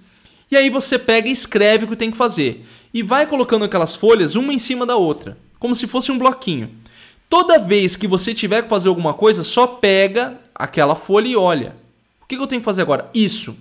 E 0.50 0.56
aí 0.56 0.70
você 0.70 0.98
pega 0.98 1.28
e 1.28 1.32
escreve 1.32 1.84
o 1.84 1.88
que 1.88 1.94
tem 1.94 2.10
que 2.10 2.16
fazer. 2.16 2.64
E 2.94 3.02
vai 3.02 3.26
colocando 3.26 3.66
aquelas 3.66 3.94
folhas 3.94 4.34
uma 4.34 4.50
em 4.50 4.58
cima 4.58 4.86
da 4.86 4.96
outra, 4.96 5.36
como 5.58 5.76
se 5.76 5.86
fosse 5.86 6.10
um 6.10 6.16
bloquinho. 6.16 6.70
Toda 7.28 7.58
vez 7.58 7.94
que 7.94 8.08
você 8.08 8.32
tiver 8.32 8.62
que 8.62 8.70
fazer 8.70 8.88
alguma 8.88 9.12
coisa, 9.12 9.44
só 9.44 9.66
pega 9.66 10.40
aquela 10.54 10.94
folha 10.94 11.28
e 11.28 11.36
olha. 11.36 11.76
O 12.22 12.24
que 12.26 12.36
eu 12.36 12.46
tenho 12.46 12.62
que 12.62 12.64
fazer 12.64 12.80
agora? 12.80 13.10
Isso. 13.12 13.54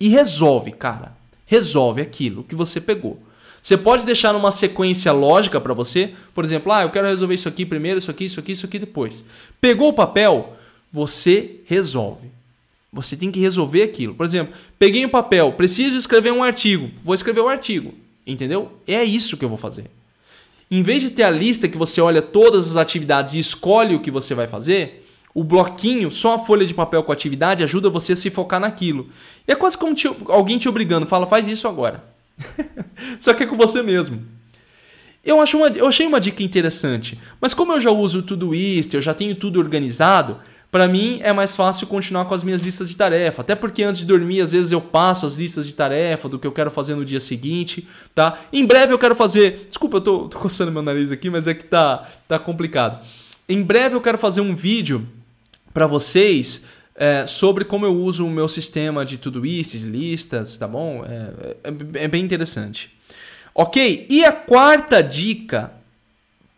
E 0.00 0.08
resolve, 0.08 0.72
cara. 0.72 1.16
Resolve 1.46 2.02
aquilo 2.02 2.42
que 2.42 2.56
você 2.56 2.80
pegou. 2.80 3.22
Você 3.62 3.76
pode 3.76 4.04
deixar 4.04 4.32
numa 4.32 4.50
sequência 4.50 5.12
lógica 5.12 5.60
para 5.60 5.72
você, 5.72 6.12
por 6.34 6.44
exemplo, 6.44 6.72
ah, 6.72 6.82
eu 6.82 6.90
quero 6.90 7.06
resolver 7.06 7.36
isso 7.36 7.48
aqui 7.48 7.64
primeiro, 7.64 8.00
isso 8.00 8.10
aqui, 8.10 8.24
isso 8.24 8.40
aqui, 8.40 8.52
isso 8.52 8.66
aqui 8.66 8.76
depois. 8.76 9.24
Pegou 9.60 9.90
o 9.90 9.92
papel, 9.92 10.56
você 10.92 11.60
resolve. 11.66 12.28
Você 12.92 13.16
tem 13.16 13.30
que 13.30 13.38
resolver 13.38 13.84
aquilo. 13.84 14.14
Por 14.14 14.26
exemplo, 14.26 14.52
peguei 14.78 15.04
o 15.04 15.08
um 15.08 15.10
papel, 15.10 15.52
preciso 15.52 15.96
escrever 15.96 16.32
um 16.32 16.42
artigo, 16.42 16.90
vou 17.04 17.14
escrever 17.14 17.40
o 17.40 17.44
um 17.44 17.48
artigo, 17.48 17.94
entendeu? 18.26 18.72
É 18.86 19.04
isso 19.04 19.36
que 19.36 19.44
eu 19.44 19.48
vou 19.48 19.56
fazer. 19.56 19.84
Em 20.68 20.82
vez 20.82 21.00
de 21.00 21.10
ter 21.10 21.22
a 21.22 21.30
lista 21.30 21.68
que 21.68 21.78
você 21.78 22.00
olha 22.00 22.20
todas 22.20 22.70
as 22.70 22.76
atividades 22.76 23.34
e 23.34 23.38
escolhe 23.38 23.94
o 23.94 24.00
que 24.00 24.10
você 24.10 24.34
vai 24.34 24.48
fazer, 24.48 25.06
o 25.32 25.44
bloquinho, 25.44 26.10
só 26.10 26.34
a 26.34 26.38
folha 26.40 26.66
de 26.66 26.74
papel 26.74 27.04
com 27.04 27.12
atividade 27.12 27.62
ajuda 27.62 27.88
você 27.88 28.14
a 28.14 28.16
se 28.16 28.28
focar 28.28 28.58
naquilo. 28.58 29.08
E 29.46 29.52
é 29.52 29.54
quase 29.54 29.78
como 29.78 29.94
te, 29.94 30.10
alguém 30.26 30.58
te 30.58 30.68
obrigando, 30.68 31.06
fala, 31.06 31.26
faz 31.26 31.46
isso 31.46 31.68
agora. 31.68 32.11
Só 33.20 33.32
que 33.34 33.44
é 33.44 33.46
com 33.46 33.56
você 33.56 33.82
mesmo. 33.82 34.22
Eu, 35.24 35.40
acho 35.40 35.56
uma, 35.56 35.68
eu 35.68 35.86
achei 35.86 36.06
uma 36.06 36.20
dica 36.20 36.42
interessante, 36.42 37.18
mas 37.40 37.54
como 37.54 37.72
eu 37.72 37.80
já 37.80 37.90
uso 37.90 38.22
tudo 38.22 38.54
isso, 38.54 38.96
eu 38.96 39.00
já 39.00 39.14
tenho 39.14 39.34
tudo 39.36 39.60
organizado, 39.60 40.40
para 40.72 40.88
mim 40.88 41.20
é 41.22 41.32
mais 41.32 41.54
fácil 41.54 41.86
continuar 41.86 42.24
com 42.24 42.34
as 42.34 42.42
minhas 42.42 42.62
listas 42.62 42.88
de 42.88 42.96
tarefa. 42.96 43.42
Até 43.42 43.54
porque 43.54 43.82
antes 43.84 44.00
de 44.00 44.06
dormir, 44.06 44.40
às 44.40 44.52
vezes 44.52 44.72
eu 44.72 44.80
passo 44.80 45.26
as 45.26 45.36
listas 45.36 45.66
de 45.66 45.74
tarefa 45.74 46.28
do 46.28 46.38
que 46.38 46.46
eu 46.46 46.50
quero 46.50 46.70
fazer 46.70 46.94
no 46.94 47.04
dia 47.04 47.20
seguinte, 47.20 47.86
tá? 48.14 48.40
Em 48.50 48.64
breve 48.64 48.92
eu 48.92 48.98
quero 48.98 49.14
fazer. 49.14 49.66
Desculpa, 49.66 49.98
eu 49.98 50.00
tô, 50.00 50.28
tô 50.28 50.38
coçando 50.38 50.72
meu 50.72 50.82
nariz 50.82 51.12
aqui, 51.12 51.28
mas 51.28 51.46
é 51.46 51.52
que 51.52 51.64
tá, 51.64 52.08
tá 52.26 52.38
complicado. 52.38 53.04
Em 53.46 53.62
breve 53.62 53.94
eu 53.94 54.00
quero 54.00 54.16
fazer 54.16 54.40
um 54.40 54.54
vídeo 54.54 55.06
para 55.74 55.86
vocês 55.86 56.64
é, 56.94 57.26
sobre 57.26 57.64
como 57.64 57.86
eu 57.86 57.94
uso 57.94 58.26
o 58.26 58.30
meu 58.30 58.48
sistema 58.48 59.04
de 59.04 59.18
Todoist, 59.18 59.78
de 59.78 59.86
listas, 59.86 60.58
tá 60.58 60.68
bom? 60.68 61.04
É, 61.04 61.56
é, 61.64 62.04
é 62.04 62.08
bem 62.08 62.24
interessante. 62.24 62.90
Ok? 63.54 64.06
E 64.08 64.24
a 64.24 64.32
quarta 64.32 65.02
dica 65.02 65.72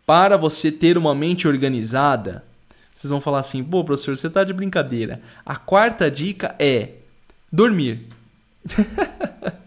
para 0.05 0.37
você 0.37 0.71
ter 0.71 0.97
uma 0.97 1.15
mente 1.15 1.47
organizada, 1.47 2.43
vocês 2.93 3.09
vão 3.09 3.19
falar 3.19 3.39
assim, 3.39 3.63
pô, 3.63 3.83
professor, 3.83 4.15
você 4.15 4.29
tá 4.29 4.43
de 4.43 4.53
brincadeira. 4.53 5.19
A 5.45 5.55
quarta 5.55 6.09
dica 6.09 6.55
é 6.59 6.89
dormir. 7.51 8.05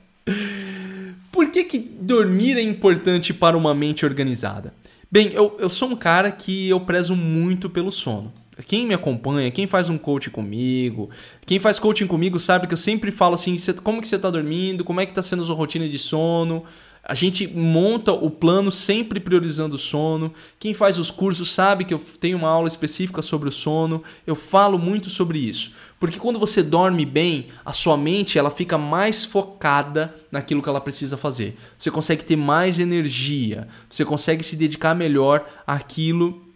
Por 1.33 1.51
que, 1.51 1.65
que 1.65 1.79
dormir 1.79 2.57
é 2.57 2.63
importante 2.63 3.35
para 3.35 3.57
uma 3.57 3.75
mente 3.75 4.05
organizada? 4.05 4.73
Bem, 5.11 5.33
eu, 5.33 5.57
eu 5.59 5.71
sou 5.71 5.89
um 5.89 5.97
cara 5.97 6.31
que 6.31 6.69
eu 6.69 6.81
prezo 6.81 7.17
muito 7.17 7.71
pelo 7.71 7.91
sono. 7.91 8.33
Quem 8.67 8.87
me 8.87 8.95
acompanha, 8.95 9.51
quem 9.51 9.67
faz 9.67 9.89
um 9.89 9.97
coaching 9.97 10.31
comigo, 10.31 11.11
quem 11.47 11.59
faz 11.59 11.79
coaching 11.79 12.07
comigo 12.07 12.41
sabe 12.41 12.67
que 12.67 12.75
eu 12.75 12.79
sempre 12.79 13.11
falo 13.11 13.35
assim, 13.35 13.57
como 13.83 14.01
que 14.01 14.09
você 14.09 14.17
está 14.17 14.31
dormindo, 14.31 14.85
como 14.85 15.01
é 15.01 15.07
que 15.07 15.13
está 15.13 15.23
sendo 15.23 15.43
a 15.43 15.47
sua 15.47 15.55
rotina 15.55 15.89
de 15.89 15.99
sono. 15.99 16.65
A 17.05 17.15
gente 17.15 17.47
monta 17.47 18.13
o 18.13 18.31
plano 18.31 18.71
sempre 18.71 19.19
priorizando 19.19 19.77
o 19.77 19.79
sono. 19.79 20.33
Quem 20.59 20.75
faz 20.75 20.99
os 20.99 21.11
cursos 21.11 21.51
sabe 21.51 21.85
que 21.85 21.95
eu 21.95 21.99
tenho 22.21 22.37
uma 22.37 22.51
aula 22.51 22.69
específica 22.69 23.23
sobre 23.23 23.49
o 23.49 23.53
sono. 23.53 24.03
Eu 24.27 24.35
falo 24.35 24.79
muito 24.79 25.09
sobre 25.09 25.39
isso. 25.39 25.73
Porque 25.99 26.19
quando 26.19 26.39
você 26.39 26.63
dorme 26.63 27.07
bem, 27.07 27.47
a 27.65 27.73
sua 27.73 27.97
mente 27.97 28.39
ela 28.39 28.51
fica 28.51 28.77
mais 28.77 29.25
focada 29.25 30.15
naquilo 30.31 30.63
que 30.63 30.69
ela 30.69 30.81
precisa 30.81 31.17
fazer. 31.17 31.57
Você 31.79 31.91
consegue 31.91 32.25
ter 32.25 32.37
mais 32.37 32.79
energia, 32.79 33.69
você 33.89 34.05
consegue 34.05 34.45
se 34.45 34.55
dedicar 34.55 34.95
melhor 34.95 35.47
àquilo 35.67 36.48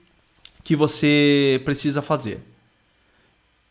que 0.63 0.77
você 0.77 1.61
precisa 1.65 2.01
fazer. 2.01 2.41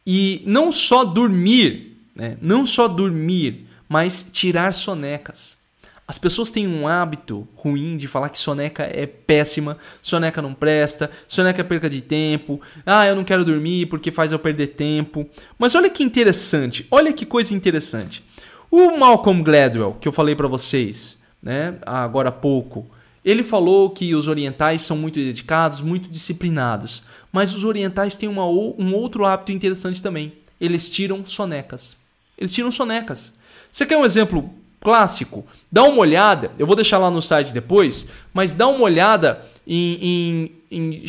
E 0.06 0.42
não 0.46 0.72
só 0.72 1.04
dormir, 1.04 1.98
né? 2.16 2.38
não 2.42 2.66
só 2.66 2.88
dormir, 2.88 3.68
mas 3.88 4.26
tirar 4.32 4.74
sonecas. 4.74 5.60
As 6.08 6.18
pessoas 6.18 6.50
têm 6.50 6.68
um 6.68 6.90
hábito 6.90 7.48
ruim 7.56 7.96
de 7.96 8.06
falar 8.06 8.28
que 8.28 8.38
soneca 8.38 8.84
é 8.84 9.06
péssima, 9.06 9.78
soneca 10.02 10.42
não 10.42 10.54
presta, 10.54 11.10
soneca 11.26 11.62
é 11.62 11.64
perca 11.64 11.90
de 11.90 12.02
tempo, 12.02 12.60
ah, 12.86 13.06
eu 13.06 13.16
não 13.16 13.24
quero 13.24 13.46
dormir 13.46 13.86
porque 13.86 14.12
faz 14.12 14.32
eu 14.32 14.40
perder 14.40 14.68
tempo. 14.68 15.30
Mas 15.58 15.74
olha 15.74 15.90
que 15.90 16.04
interessante, 16.04 16.86
olha 16.92 17.14
que 17.14 17.26
coisa 17.26 17.54
interessante. 17.54 18.26
O 18.70 18.98
Malcolm 18.98 19.42
Gladwell, 19.42 19.96
que 20.02 20.08
eu 20.08 20.12
falei 20.12 20.36
para 20.36 20.50
vocês, 20.50 21.18
né, 21.42 21.78
agora 21.86 22.28
há 22.28 22.34
pouco, 22.34 22.90
ele 23.24 23.44
falou 23.44 23.90
que 23.90 24.16
os 24.16 24.28
orientais 24.28 24.82
são 24.82 24.98
muito 24.98 25.16
dedicados, 25.16 25.82
muito 25.82 26.10
disciplinados, 26.10 27.04
mas 27.32 27.54
os 27.54 27.64
orientais 27.64 28.16
têm 28.16 28.28
uma, 28.28 28.46
um 28.46 28.94
outro 28.96 29.26
hábito 29.26 29.52
interessante 29.52 30.02
também. 30.02 30.34
Eles 30.60 30.90
tiram 30.90 31.26
sonecas. 31.26 31.96
Eles 32.38 32.52
tiram 32.52 32.72
sonecas. 32.72 33.34
Você 33.72 33.86
quer 33.86 33.98
um 33.98 34.06
exemplo 34.06 34.50
clássico? 34.80 35.46
Dá 35.72 35.84
uma 35.84 36.00
olhada, 36.00 36.52
eu 36.58 36.66
vou 36.66 36.76
deixar 36.76 36.98
lá 36.98 37.12
no 37.12 37.22
site 37.22 37.54
depois, 37.54 38.08
mas 38.34 38.54
dá 38.54 38.68
uma 38.68 38.84
olhada 38.84 39.46
em, 39.66 40.52
em, 40.72 41.02
em 41.04 41.08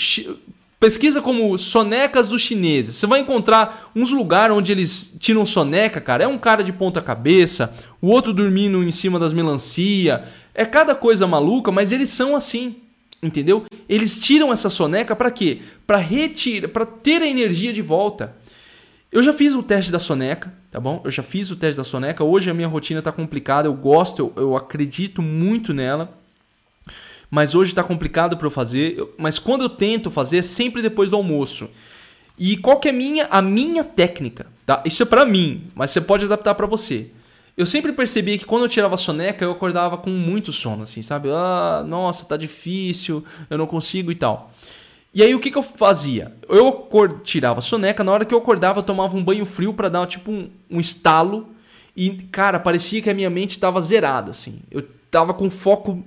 Pesquisa 0.82 1.22
como 1.22 1.56
sonecas 1.58 2.26
dos 2.26 2.42
chineses. 2.42 2.96
Você 2.96 3.06
vai 3.06 3.20
encontrar 3.20 3.92
uns 3.94 4.10
lugares 4.10 4.56
onde 4.56 4.72
eles 4.72 5.14
tiram 5.16 5.46
soneca, 5.46 6.00
cara. 6.00 6.24
É 6.24 6.26
um 6.26 6.36
cara 6.36 6.64
de 6.64 6.72
ponta 6.72 7.00
cabeça, 7.00 7.72
o 8.00 8.08
outro 8.08 8.32
dormindo 8.32 8.82
em 8.82 8.90
cima 8.90 9.16
das 9.16 9.32
melancia. 9.32 10.24
É 10.52 10.64
cada 10.64 10.96
coisa 10.96 11.24
maluca, 11.24 11.70
mas 11.70 11.92
eles 11.92 12.08
são 12.08 12.34
assim. 12.34 12.78
Entendeu? 13.22 13.64
Eles 13.88 14.18
tiram 14.18 14.52
essa 14.52 14.68
soneca 14.68 15.14
para 15.14 15.30
quê? 15.30 15.60
Para 15.86 15.98
retirar, 15.98 16.66
para 16.66 16.84
ter 16.84 17.22
a 17.22 17.28
energia 17.28 17.72
de 17.72 17.80
volta. 17.80 18.34
Eu 19.12 19.22
já 19.22 19.32
fiz 19.32 19.54
o 19.54 19.62
teste 19.62 19.92
da 19.92 20.00
soneca, 20.00 20.52
tá 20.68 20.80
bom? 20.80 21.00
Eu 21.04 21.12
já 21.12 21.22
fiz 21.22 21.52
o 21.52 21.56
teste 21.56 21.76
da 21.76 21.84
soneca. 21.84 22.24
Hoje 22.24 22.50
a 22.50 22.54
minha 22.54 22.66
rotina 22.66 22.98
está 22.98 23.12
complicada, 23.12 23.68
eu 23.68 23.74
gosto, 23.74 24.18
eu, 24.18 24.42
eu 24.42 24.56
acredito 24.56 25.22
muito 25.22 25.72
nela 25.72 26.20
mas 27.32 27.54
hoje 27.54 27.72
está 27.72 27.82
complicado 27.82 28.36
para 28.36 28.46
eu 28.46 28.50
fazer. 28.50 29.02
Mas 29.16 29.38
quando 29.38 29.62
eu 29.62 29.70
tento 29.70 30.10
fazer, 30.10 30.36
é 30.36 30.42
sempre 30.42 30.82
depois 30.82 31.08
do 31.08 31.16
almoço. 31.16 31.70
E 32.38 32.58
qual 32.58 32.78
que 32.78 32.88
é 32.88 32.90
a 32.90 32.94
minha, 32.94 33.26
a 33.30 33.40
minha 33.40 33.82
técnica? 33.82 34.48
Tá? 34.66 34.82
Isso 34.84 35.02
é 35.02 35.06
para 35.06 35.24
mim, 35.24 35.62
mas 35.74 35.90
você 35.90 36.00
pode 36.02 36.26
adaptar 36.26 36.54
para 36.54 36.66
você. 36.66 37.08
Eu 37.56 37.64
sempre 37.64 37.90
percebi 37.92 38.36
que 38.36 38.44
quando 38.44 38.64
eu 38.64 38.68
tirava 38.68 38.96
a 38.96 38.98
soneca, 38.98 39.46
eu 39.46 39.50
acordava 39.50 39.96
com 39.96 40.10
muito 40.10 40.52
sono, 40.52 40.82
assim, 40.82 41.00
sabe? 41.00 41.30
Ah, 41.32 41.82
nossa, 41.88 42.26
tá 42.26 42.36
difícil, 42.36 43.24
eu 43.48 43.56
não 43.56 43.66
consigo 43.66 44.12
e 44.12 44.14
tal. 44.14 44.52
E 45.14 45.22
aí 45.22 45.34
o 45.34 45.40
que, 45.40 45.50
que 45.50 45.56
eu 45.56 45.62
fazia? 45.62 46.34
Eu 46.50 46.90
tirava 47.24 47.60
a 47.60 47.62
soneca, 47.62 48.04
na 48.04 48.12
hora 48.12 48.26
que 48.26 48.34
eu 48.34 48.38
acordava, 48.38 48.80
eu 48.80 48.82
tomava 48.82 49.16
um 49.16 49.24
banho 49.24 49.46
frio 49.46 49.72
para 49.72 49.88
dar 49.88 50.06
tipo 50.06 50.30
um, 50.30 50.50
um 50.70 50.80
estalo. 50.80 51.48
E, 51.96 52.10
cara, 52.30 52.60
parecia 52.60 53.00
que 53.00 53.08
a 53.08 53.14
minha 53.14 53.30
mente 53.30 53.52
estava 53.52 53.80
zerada, 53.80 54.30
assim. 54.30 54.60
Eu 54.70 54.86
tava 55.10 55.32
com 55.32 55.48
foco 55.48 56.04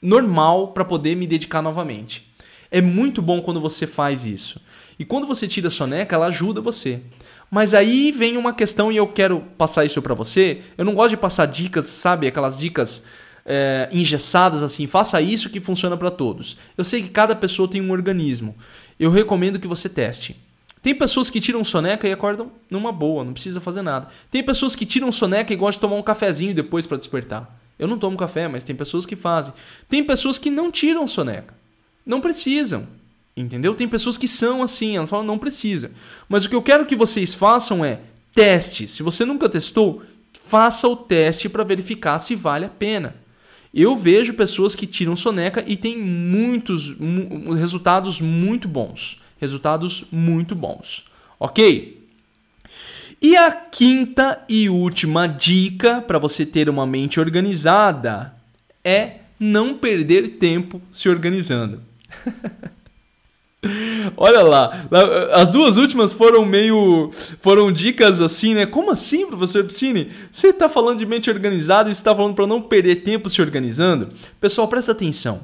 normal 0.00 0.68
para 0.68 0.84
poder 0.84 1.14
me 1.14 1.26
dedicar 1.26 1.62
novamente. 1.62 2.32
É 2.70 2.80
muito 2.80 3.22
bom 3.22 3.40
quando 3.40 3.60
você 3.60 3.86
faz 3.86 4.24
isso. 4.24 4.60
E 4.98 5.04
quando 5.04 5.26
você 5.26 5.48
tira 5.48 5.68
a 5.68 5.70
soneca, 5.70 6.16
ela 6.16 6.26
ajuda 6.26 6.60
você. 6.60 7.00
Mas 7.50 7.72
aí 7.72 8.12
vem 8.12 8.36
uma 8.36 8.52
questão 8.52 8.92
e 8.92 8.96
eu 8.96 9.06
quero 9.06 9.40
passar 9.56 9.84
isso 9.84 10.02
para 10.02 10.14
você. 10.14 10.60
Eu 10.76 10.84
não 10.84 10.94
gosto 10.94 11.10
de 11.10 11.16
passar 11.16 11.46
dicas, 11.46 11.86
sabe? 11.86 12.26
Aquelas 12.26 12.58
dicas 12.58 13.02
é, 13.46 13.88
engessadas 13.90 14.62
assim. 14.62 14.86
Faça 14.86 15.20
isso 15.20 15.48
que 15.48 15.60
funciona 15.60 15.96
para 15.96 16.10
todos. 16.10 16.58
Eu 16.76 16.84
sei 16.84 17.02
que 17.02 17.08
cada 17.08 17.34
pessoa 17.34 17.68
tem 17.68 17.80
um 17.80 17.90
organismo. 17.90 18.54
Eu 19.00 19.10
recomendo 19.10 19.58
que 19.58 19.66
você 19.66 19.88
teste. 19.88 20.36
Tem 20.82 20.94
pessoas 20.94 21.30
que 21.30 21.40
tiram 21.40 21.64
soneca 21.64 22.06
e 22.06 22.12
acordam 22.12 22.52
numa 22.70 22.92
boa, 22.92 23.24
não 23.24 23.32
precisa 23.32 23.60
fazer 23.60 23.82
nada. 23.82 24.08
Tem 24.30 24.42
pessoas 24.44 24.76
que 24.76 24.86
tiram 24.86 25.10
soneca 25.10 25.52
e 25.52 25.56
gostam 25.56 25.78
de 25.78 25.80
tomar 25.80 26.00
um 26.00 26.04
cafezinho 26.04 26.54
depois 26.54 26.86
para 26.86 26.96
despertar. 26.96 27.58
Eu 27.78 27.86
não 27.86 27.98
tomo 27.98 28.16
café, 28.16 28.48
mas 28.48 28.64
tem 28.64 28.74
pessoas 28.74 29.06
que 29.06 29.14
fazem. 29.14 29.52
Tem 29.88 30.02
pessoas 30.02 30.38
que 30.38 30.50
não 30.50 30.70
tiram 30.70 31.06
soneca. 31.06 31.54
Não 32.04 32.20
precisam. 32.20 32.86
Entendeu? 33.36 33.74
Tem 33.74 33.88
pessoas 33.88 34.18
que 34.18 34.26
são 34.26 34.62
assim, 34.62 34.96
elas 34.96 35.10
falam 35.10 35.24
não 35.24 35.38
precisa. 35.38 35.92
Mas 36.28 36.44
o 36.44 36.48
que 36.48 36.56
eu 36.56 36.62
quero 36.62 36.86
que 36.86 36.96
vocês 36.96 37.34
façam 37.34 37.84
é 37.84 38.00
teste. 38.34 38.88
Se 38.88 39.02
você 39.02 39.24
nunca 39.24 39.48
testou, 39.48 40.02
faça 40.44 40.88
o 40.88 40.96
teste 40.96 41.48
para 41.48 41.62
verificar 41.62 42.18
se 42.18 42.34
vale 42.34 42.64
a 42.64 42.68
pena. 42.68 43.14
Eu 43.72 43.94
vejo 43.94 44.34
pessoas 44.34 44.74
que 44.74 44.86
tiram 44.86 45.14
soneca 45.14 45.62
e 45.66 45.76
tem 45.76 45.98
muitos 45.98 46.96
resultados 47.56 48.20
muito 48.20 48.66
bons. 48.66 49.20
Resultados 49.38 50.04
muito 50.10 50.54
bons. 50.54 51.04
Ok? 51.38 51.97
E 53.20 53.36
a 53.36 53.50
quinta 53.50 54.44
e 54.48 54.68
última 54.68 55.26
dica 55.26 56.00
para 56.00 56.18
você 56.18 56.46
ter 56.46 56.68
uma 56.70 56.86
mente 56.86 57.18
organizada 57.18 58.32
é 58.84 59.16
não 59.40 59.74
perder 59.74 60.36
tempo 60.38 60.80
se 60.92 61.08
organizando. 61.08 61.82
Olha 64.16 64.42
lá, 64.42 64.86
as 65.32 65.50
duas 65.50 65.76
últimas 65.76 66.12
foram 66.12 66.44
meio. 66.44 67.10
foram 67.40 67.72
dicas 67.72 68.20
assim, 68.20 68.54
né? 68.54 68.66
Como 68.66 68.92
assim, 68.92 69.26
professor 69.26 69.64
Piscine? 69.64 70.12
Você 70.30 70.48
está 70.48 70.68
falando 70.68 70.98
de 70.98 71.06
mente 71.06 71.28
organizada 71.28 71.88
e 71.88 71.92
está 71.92 72.14
falando 72.14 72.34
para 72.34 72.46
não 72.46 72.62
perder 72.62 72.96
tempo 73.02 73.28
se 73.28 73.42
organizando? 73.42 74.10
Pessoal, 74.40 74.68
presta 74.68 74.92
atenção. 74.92 75.40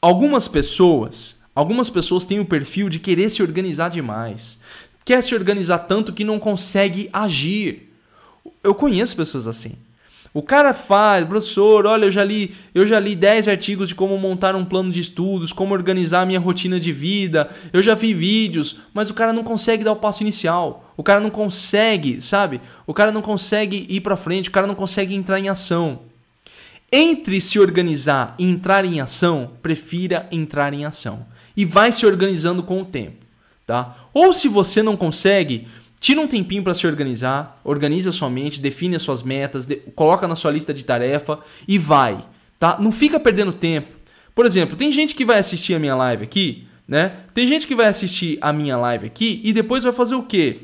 Algumas 0.00 0.46
pessoas, 0.46 1.38
algumas 1.52 1.90
pessoas 1.90 2.24
têm 2.24 2.38
o 2.38 2.46
perfil 2.46 2.88
de 2.88 3.00
querer 3.00 3.30
se 3.30 3.42
organizar 3.42 3.90
demais 3.90 4.60
quer 5.04 5.22
se 5.22 5.34
organizar 5.34 5.78
tanto 5.80 6.12
que 6.12 6.24
não 6.24 6.38
consegue 6.38 7.08
agir. 7.12 7.92
Eu 8.62 8.74
conheço 8.74 9.16
pessoas 9.16 9.46
assim. 9.46 9.74
O 10.32 10.42
cara 10.42 10.72
faz, 10.72 11.26
professor, 11.26 11.86
olha, 11.86 12.04
eu 12.04 12.10
já 12.12 12.22
li, 12.22 12.54
eu 12.72 12.86
já 12.86 13.00
li 13.00 13.16
10 13.16 13.48
artigos 13.48 13.88
de 13.88 13.96
como 13.96 14.16
montar 14.16 14.54
um 14.54 14.64
plano 14.64 14.92
de 14.92 15.00
estudos, 15.00 15.52
como 15.52 15.74
organizar 15.74 16.22
a 16.22 16.26
minha 16.26 16.38
rotina 16.38 16.78
de 16.78 16.92
vida, 16.92 17.50
eu 17.72 17.82
já 17.82 17.96
vi 17.96 18.14
vídeos, 18.14 18.76
mas 18.94 19.10
o 19.10 19.14
cara 19.14 19.32
não 19.32 19.42
consegue 19.42 19.82
dar 19.82 19.90
o 19.90 19.96
passo 19.96 20.22
inicial. 20.22 20.94
O 20.96 21.02
cara 21.02 21.18
não 21.18 21.30
consegue, 21.30 22.20
sabe? 22.20 22.60
O 22.86 22.94
cara 22.94 23.10
não 23.10 23.22
consegue 23.22 23.86
ir 23.88 24.02
para 24.02 24.16
frente, 24.16 24.48
o 24.48 24.52
cara 24.52 24.68
não 24.68 24.76
consegue 24.76 25.16
entrar 25.16 25.40
em 25.40 25.48
ação. 25.48 26.02
Entre 26.92 27.40
se 27.40 27.58
organizar 27.58 28.36
e 28.38 28.44
entrar 28.44 28.84
em 28.84 29.00
ação, 29.00 29.50
prefira 29.60 30.28
entrar 30.30 30.72
em 30.72 30.84
ação. 30.84 31.26
E 31.56 31.64
vai 31.64 31.90
se 31.90 32.06
organizando 32.06 32.62
com 32.62 32.80
o 32.82 32.84
tempo 32.84 33.29
tá? 33.70 33.94
Ou 34.12 34.32
se 34.32 34.48
você 34.48 34.82
não 34.82 34.96
consegue, 34.96 35.68
tira 36.00 36.20
um 36.20 36.26
tempinho 36.26 36.64
para 36.64 36.74
se 36.74 36.88
organizar, 36.88 37.60
organiza 37.62 38.10
sua 38.10 38.28
mente, 38.28 38.60
define 38.60 38.96
as 38.96 39.02
suas 39.02 39.22
metas, 39.22 39.64
de, 39.64 39.76
coloca 39.94 40.26
na 40.26 40.34
sua 40.34 40.50
lista 40.50 40.74
de 40.74 40.84
tarefa 40.84 41.38
e 41.68 41.78
vai, 41.78 42.18
tá? 42.58 42.78
Não 42.80 42.90
fica 42.90 43.20
perdendo 43.20 43.52
tempo. 43.52 43.86
Por 44.34 44.44
exemplo, 44.44 44.76
tem 44.76 44.90
gente 44.90 45.14
que 45.14 45.24
vai 45.24 45.38
assistir 45.38 45.74
a 45.74 45.78
minha 45.78 45.94
live 45.94 46.24
aqui, 46.24 46.66
né? 46.88 47.18
Tem 47.32 47.46
gente 47.46 47.64
que 47.64 47.76
vai 47.76 47.86
assistir 47.86 48.38
a 48.40 48.52
minha 48.52 48.76
live 48.76 49.06
aqui 49.06 49.40
e 49.44 49.52
depois 49.52 49.84
vai 49.84 49.92
fazer 49.92 50.16
o 50.16 50.24
quê? 50.24 50.62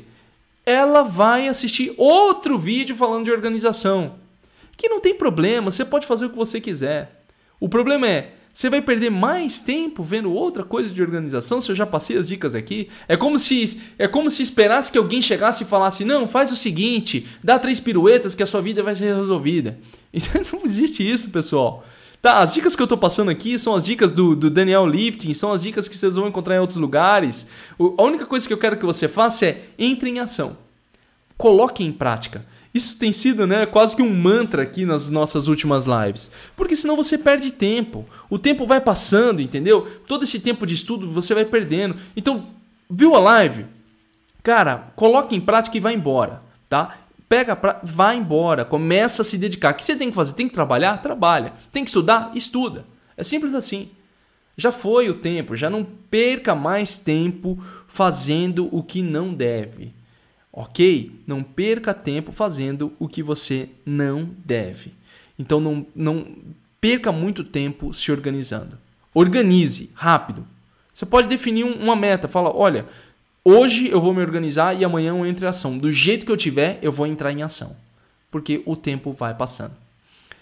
Ela 0.65 1.01
vai 1.01 1.47
assistir 1.47 1.93
outro 1.95 2.57
vídeo 2.57 2.93
falando 2.93 3.23
de 3.23 3.31
organização. 3.31 4.15
Que 4.75 4.89
não 4.89 4.99
tem 4.99 5.15
problema, 5.15 5.71
você 5.71 5.85
pode 5.85 6.05
fazer 6.05 6.25
o 6.25 6.29
que 6.29 6.35
você 6.35 6.59
quiser. 6.59 7.23
O 7.57 7.69
problema 7.69 8.05
é, 8.05 8.33
você 8.57 8.71
vai 8.71 8.81
perder 8.81 9.11
mais 9.11 9.59
tempo 9.59 10.01
vendo 10.01 10.33
outra 10.33 10.63
coisa 10.63 10.89
de 10.89 10.99
organização 10.99 11.61
se 11.61 11.71
eu 11.71 11.75
já 11.75 11.85
passei 11.85 12.17
as 12.17 12.27
dicas 12.27 12.55
aqui. 12.55 12.89
É 13.07 13.15
como 13.15 13.37
se 13.37 13.79
é 13.99 14.07
como 14.07 14.31
se 14.31 14.41
esperasse 14.41 14.91
que 14.91 14.97
alguém 14.97 15.21
chegasse 15.21 15.63
e 15.63 15.67
falasse: 15.67 16.03
"Não, 16.03 16.27
faz 16.27 16.51
o 16.51 16.55
seguinte, 16.55 17.27
dá 17.43 17.59
três 17.59 17.79
piruetas 17.79 18.33
que 18.33 18.41
a 18.41 18.47
sua 18.47 18.59
vida 18.59 18.81
vai 18.81 18.95
ser 18.95 19.15
resolvida". 19.15 19.77
Então 20.11 20.41
não 20.53 20.65
existe 20.65 21.07
isso, 21.07 21.29
pessoal. 21.29 21.85
Tá, 22.19 22.39
as 22.39 22.55
dicas 22.55 22.75
que 22.75 22.81
eu 22.81 22.85
estou 22.85 22.97
passando 22.97 23.29
aqui 23.29 23.59
são 23.59 23.75
as 23.75 23.85
dicas 23.85 24.11
do, 24.11 24.35
do, 24.35 24.49
Daniel 24.49 24.87
Lifting, 24.87 25.35
são 25.35 25.53
as 25.53 25.61
dicas 25.61 25.87
que 25.87 25.95
vocês 25.95 26.15
vão 26.15 26.27
encontrar 26.27 26.55
em 26.55 26.59
outros 26.59 26.79
lugares. 26.79 27.45
O, 27.77 27.93
a 27.95 28.03
única 28.03 28.25
coisa 28.25 28.47
que 28.47 28.53
eu 28.53 28.57
quero 28.57 28.77
que 28.77 28.85
você 28.85 29.07
faça 29.07 29.45
é 29.45 29.65
entre 29.77 30.09
em 30.09 30.17
ação. 30.17 30.57
Coloque 31.37 31.83
em 31.83 31.91
prática. 31.91 32.43
Isso 32.73 32.97
tem 32.97 33.13
sido 33.13 33.45
né, 33.45 33.65
quase 33.65 33.95
que 33.95 34.01
um 34.01 34.13
mantra 34.13 34.63
aqui 34.63 34.85
nas 34.85 35.09
nossas 35.09 35.47
últimas 35.47 35.85
lives. 35.85 36.31
Porque 36.55 36.75
senão 36.75 36.95
você 36.95 37.17
perde 37.17 37.51
tempo. 37.51 38.05
O 38.29 38.39
tempo 38.39 38.65
vai 38.65 38.81
passando, 38.81 39.41
entendeu? 39.41 39.87
Todo 40.07 40.23
esse 40.23 40.39
tempo 40.39 40.65
de 40.65 40.73
estudo 40.73 41.07
você 41.07 41.35
vai 41.35 41.45
perdendo. 41.45 41.95
Então, 42.15 42.47
viu 42.89 43.15
a 43.15 43.19
live? 43.19 43.65
Cara, 44.41 44.91
coloque 44.95 45.35
em 45.35 45.41
prática 45.41 45.77
e 45.77 45.79
vai 45.79 45.93
embora, 45.93 46.41
tá? 46.67 46.97
Pega 47.29 47.55
pra... 47.55 47.81
vai 47.83 48.15
embora, 48.15 48.63
começa 48.63 49.21
a 49.21 49.25
se 49.25 49.37
dedicar. 49.37 49.73
O 49.73 49.75
que 49.75 49.83
você 49.83 49.95
tem 49.95 50.09
que 50.09 50.15
fazer? 50.15 50.33
Tem 50.33 50.47
que 50.47 50.53
trabalhar? 50.53 51.01
Trabalha. 51.01 51.53
Tem 51.71 51.83
que 51.83 51.89
estudar? 51.89 52.31
Estuda. 52.33 52.85
É 53.15 53.23
simples 53.23 53.53
assim. 53.53 53.89
Já 54.55 54.71
foi 54.71 55.09
o 55.09 55.15
tempo, 55.15 55.55
já 55.55 55.69
não 55.69 55.83
perca 55.83 56.55
mais 56.55 56.97
tempo 56.97 57.61
fazendo 57.87 58.69
o 58.71 58.81
que 58.81 59.03
não 59.03 59.33
deve 59.33 59.96
ok? 60.57 61.11
Não 61.27 61.43
perca 61.43 61.93
tempo 61.93 62.31
fazendo 62.31 62.91
o 62.97 63.07
que 63.07 63.21
você 63.21 63.69
não 63.85 64.27
deve. 64.43 64.91
Então 65.37 65.59
não, 65.59 65.85
não 65.95 66.25
perca 66.81 67.11
muito 67.11 67.43
tempo 67.43 67.93
se 67.93 68.11
organizando. 68.11 68.75
Organize 69.13 69.91
rápido. 69.93 70.47
Você 70.91 71.05
pode 71.05 71.27
definir 71.27 71.63
uma 71.63 71.95
meta. 71.95 72.27
Fala, 72.27 72.51
olha, 72.51 72.87
hoje 73.45 73.87
eu 73.87 74.01
vou 74.01 74.15
me 74.15 74.21
organizar 74.21 74.75
e 74.75 74.83
amanhã 74.83 75.09
eu 75.11 75.23
entro 75.27 75.45
em 75.45 75.47
ação. 75.47 75.77
Do 75.77 75.91
jeito 75.91 76.25
que 76.25 76.31
eu 76.31 76.37
tiver, 76.37 76.79
eu 76.81 76.91
vou 76.91 77.05
entrar 77.05 77.31
em 77.31 77.43
ação. 77.43 77.75
Porque 78.31 78.63
o 78.65 78.75
tempo 78.75 79.11
vai 79.11 79.35
passando. 79.35 79.75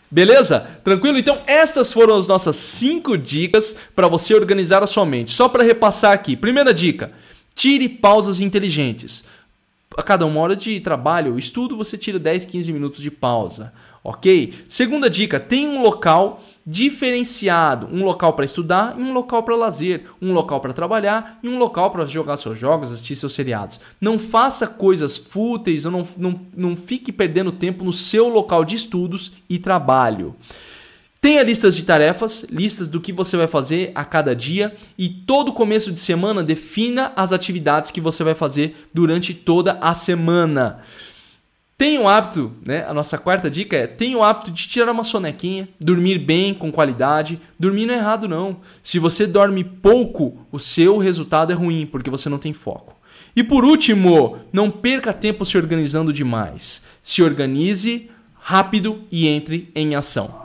Beleza? 0.10 0.62
Tranquilo? 0.82 1.18
Então, 1.18 1.42
estas 1.46 1.92
foram 1.92 2.16
as 2.16 2.26
nossas 2.26 2.56
cinco 2.56 3.18
dicas 3.18 3.76
para 3.94 4.08
você 4.08 4.34
organizar 4.34 4.82
a 4.82 4.88
sua 4.88 5.06
mente. 5.06 5.32
Só 5.32 5.50
para 5.50 5.62
repassar 5.64 6.14
aqui. 6.14 6.38
Primeira 6.38 6.74
dica: 6.74 7.12
tire 7.54 7.90
pausas 7.90 8.40
inteligentes. 8.40 9.26
A 9.98 10.04
cada 10.04 10.26
uma 10.26 10.40
hora 10.42 10.56
de 10.56 10.80
trabalho 10.80 11.34
ou 11.34 11.40
estudo, 11.40 11.78
você 11.78 11.98
tira 11.98 12.20
10, 12.20 12.46
15 12.46 12.74
minutos 12.74 13.02
de 13.02 13.10
pausa 13.10 13.74
ok? 14.06 14.54
Segunda 14.70 15.10
dica: 15.10 15.40
tem 15.40 15.68
um 15.68 15.82
local 15.82 16.42
diferenciado, 16.66 17.88
um 17.92 18.06
local 18.06 18.34
para 18.34 18.46
estudar 18.46 18.96
e 18.98 19.02
um 19.02 19.12
local 19.12 19.44
para 19.44 19.56
lazer, 19.56 20.06
um 20.22 20.32
local 20.32 20.62
para 20.62 20.74
trabalhar 20.74 21.40
e 21.42 21.50
um 21.50 21.58
local 21.58 21.90
para 21.90 22.06
jogar 22.06 22.38
seus 22.38 22.58
jogos, 22.58 22.92
assistir 22.92 23.16
seus 23.16 23.34
seriados. 23.34 23.80
Não 24.00 24.20
faça 24.20 24.68
coisas 24.68 25.18
fúteis, 25.18 25.86
não, 25.86 26.08
não, 26.18 26.40
não 26.56 26.76
fique 26.76 27.12
perdendo 27.12 27.52
tempo 27.52 27.84
no 27.84 27.92
seu 27.92 28.30
local 28.30 28.64
de 28.64 28.76
estudos 28.76 29.34
e 29.50 29.58
trabalho. 29.58 30.36
Tenha 31.22 31.42
listas 31.44 31.76
de 31.76 31.84
tarefas, 31.84 32.46
listas 32.50 32.88
do 32.88 33.02
que 33.02 33.12
você 33.12 33.36
vai 33.36 33.48
fazer 33.48 33.92
a 33.96 34.06
cada 34.06 34.36
dia 34.36 34.76
e 34.98 35.10
todo 35.10 35.54
começo 35.54 35.92
de 35.92 36.00
semana 36.00 36.44
defina 36.44 37.12
as 37.16 37.32
atividades 37.32 37.90
que 37.90 38.00
você 38.00 38.24
vai 38.24 38.36
fazer 38.36 38.86
durante 38.94 39.34
toda 39.34 39.80
a 39.82 39.94
semana. 39.94 40.82
Tenha 41.78 42.00
o 42.00 42.08
hábito, 42.08 42.54
né? 42.66 42.86
A 42.88 42.94
nossa 42.94 43.18
quarta 43.18 43.50
dica 43.50 43.76
é: 43.76 43.86
tenha 43.86 44.18
o 44.18 44.24
hábito 44.24 44.50
de 44.50 44.68
tirar 44.68 44.92
uma 44.92 45.04
sonequinha, 45.04 45.68
dormir 45.80 46.20
bem, 46.20 46.54
com 46.54 46.72
qualidade. 46.72 47.40
Dormir 47.60 47.86
não 47.86 47.94
é 47.94 47.98
errado, 47.98 48.30
não. 48.30 48.62
Se 48.82 48.98
você 48.98 49.28
dorme 49.28 49.64
pouco, 49.64 50.46
o 50.52 50.60
seu 50.60 50.98
resultado 50.98 51.52
é 51.52 51.56
ruim, 51.56 51.86
porque 51.86 52.10
você 52.10 52.30
não 52.30 52.38
tem 52.38 52.54
foco. 52.54 52.96
E 53.36 53.44
por 53.44 53.66
último, 53.66 54.40
não 54.54 54.72
perca 54.72 55.12
tempo 55.12 55.44
se 55.44 55.58
organizando 55.58 56.14
demais. 56.14 56.82
Se 57.04 57.22
organize 57.22 58.10
rápido 58.36 59.04
e 59.12 59.28
entre 59.28 59.70
em 59.76 59.96
ação. 59.96 60.45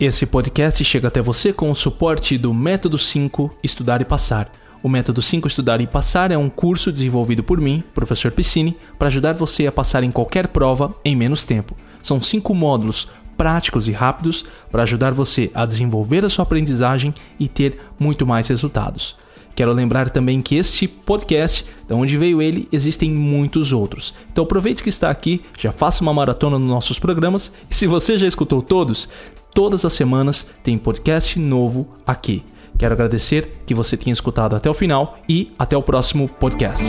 Esse 0.00 0.26
podcast 0.26 0.84
chega 0.84 1.08
até 1.08 1.20
você 1.20 1.52
com 1.52 1.72
o 1.72 1.74
suporte 1.74 2.38
do 2.38 2.54
Método 2.54 2.96
5 2.96 3.58
Estudar 3.64 4.00
e 4.00 4.04
Passar. 4.04 4.48
O 4.80 4.88
Método 4.88 5.20
5 5.20 5.48
Estudar 5.48 5.80
e 5.80 5.88
Passar 5.88 6.30
é 6.30 6.38
um 6.38 6.48
curso 6.48 6.92
desenvolvido 6.92 7.42
por 7.42 7.60
mim, 7.60 7.82
professor 7.92 8.30
Piscine, 8.30 8.76
para 8.96 9.08
ajudar 9.08 9.34
você 9.34 9.66
a 9.66 9.72
passar 9.72 10.04
em 10.04 10.12
qualquer 10.12 10.46
prova 10.46 10.94
em 11.04 11.16
menos 11.16 11.42
tempo. 11.42 11.76
São 12.00 12.22
cinco 12.22 12.54
módulos 12.54 13.08
práticos 13.36 13.88
e 13.88 13.92
rápidos 13.92 14.44
para 14.70 14.84
ajudar 14.84 15.10
você 15.10 15.50
a 15.52 15.66
desenvolver 15.66 16.24
a 16.24 16.28
sua 16.28 16.44
aprendizagem 16.44 17.12
e 17.36 17.48
ter 17.48 17.80
muito 17.98 18.24
mais 18.24 18.46
resultados. 18.46 19.16
Quero 19.58 19.72
lembrar 19.72 20.08
também 20.08 20.40
que 20.40 20.54
este 20.54 20.86
podcast, 20.86 21.64
de 21.88 21.92
onde 21.92 22.16
veio 22.16 22.40
ele, 22.40 22.68
existem 22.70 23.10
muitos 23.10 23.72
outros. 23.72 24.14
Então 24.30 24.44
aproveite 24.44 24.84
que 24.84 24.88
está 24.88 25.10
aqui, 25.10 25.40
já 25.58 25.72
faça 25.72 26.00
uma 26.00 26.14
maratona 26.14 26.60
nos 26.60 26.68
nossos 26.68 26.96
programas 26.96 27.50
e 27.68 27.74
se 27.74 27.84
você 27.84 28.16
já 28.16 28.28
escutou 28.28 28.62
todos, 28.62 29.08
todas 29.52 29.84
as 29.84 29.92
semanas 29.92 30.46
tem 30.62 30.78
podcast 30.78 31.36
novo 31.40 31.88
aqui. 32.06 32.44
Quero 32.78 32.94
agradecer 32.94 33.62
que 33.66 33.74
você 33.74 33.96
tenha 33.96 34.12
escutado 34.12 34.54
até 34.54 34.70
o 34.70 34.74
final 34.74 35.18
e 35.28 35.50
até 35.58 35.76
o 35.76 35.82
próximo 35.82 36.28
podcast. 36.28 36.84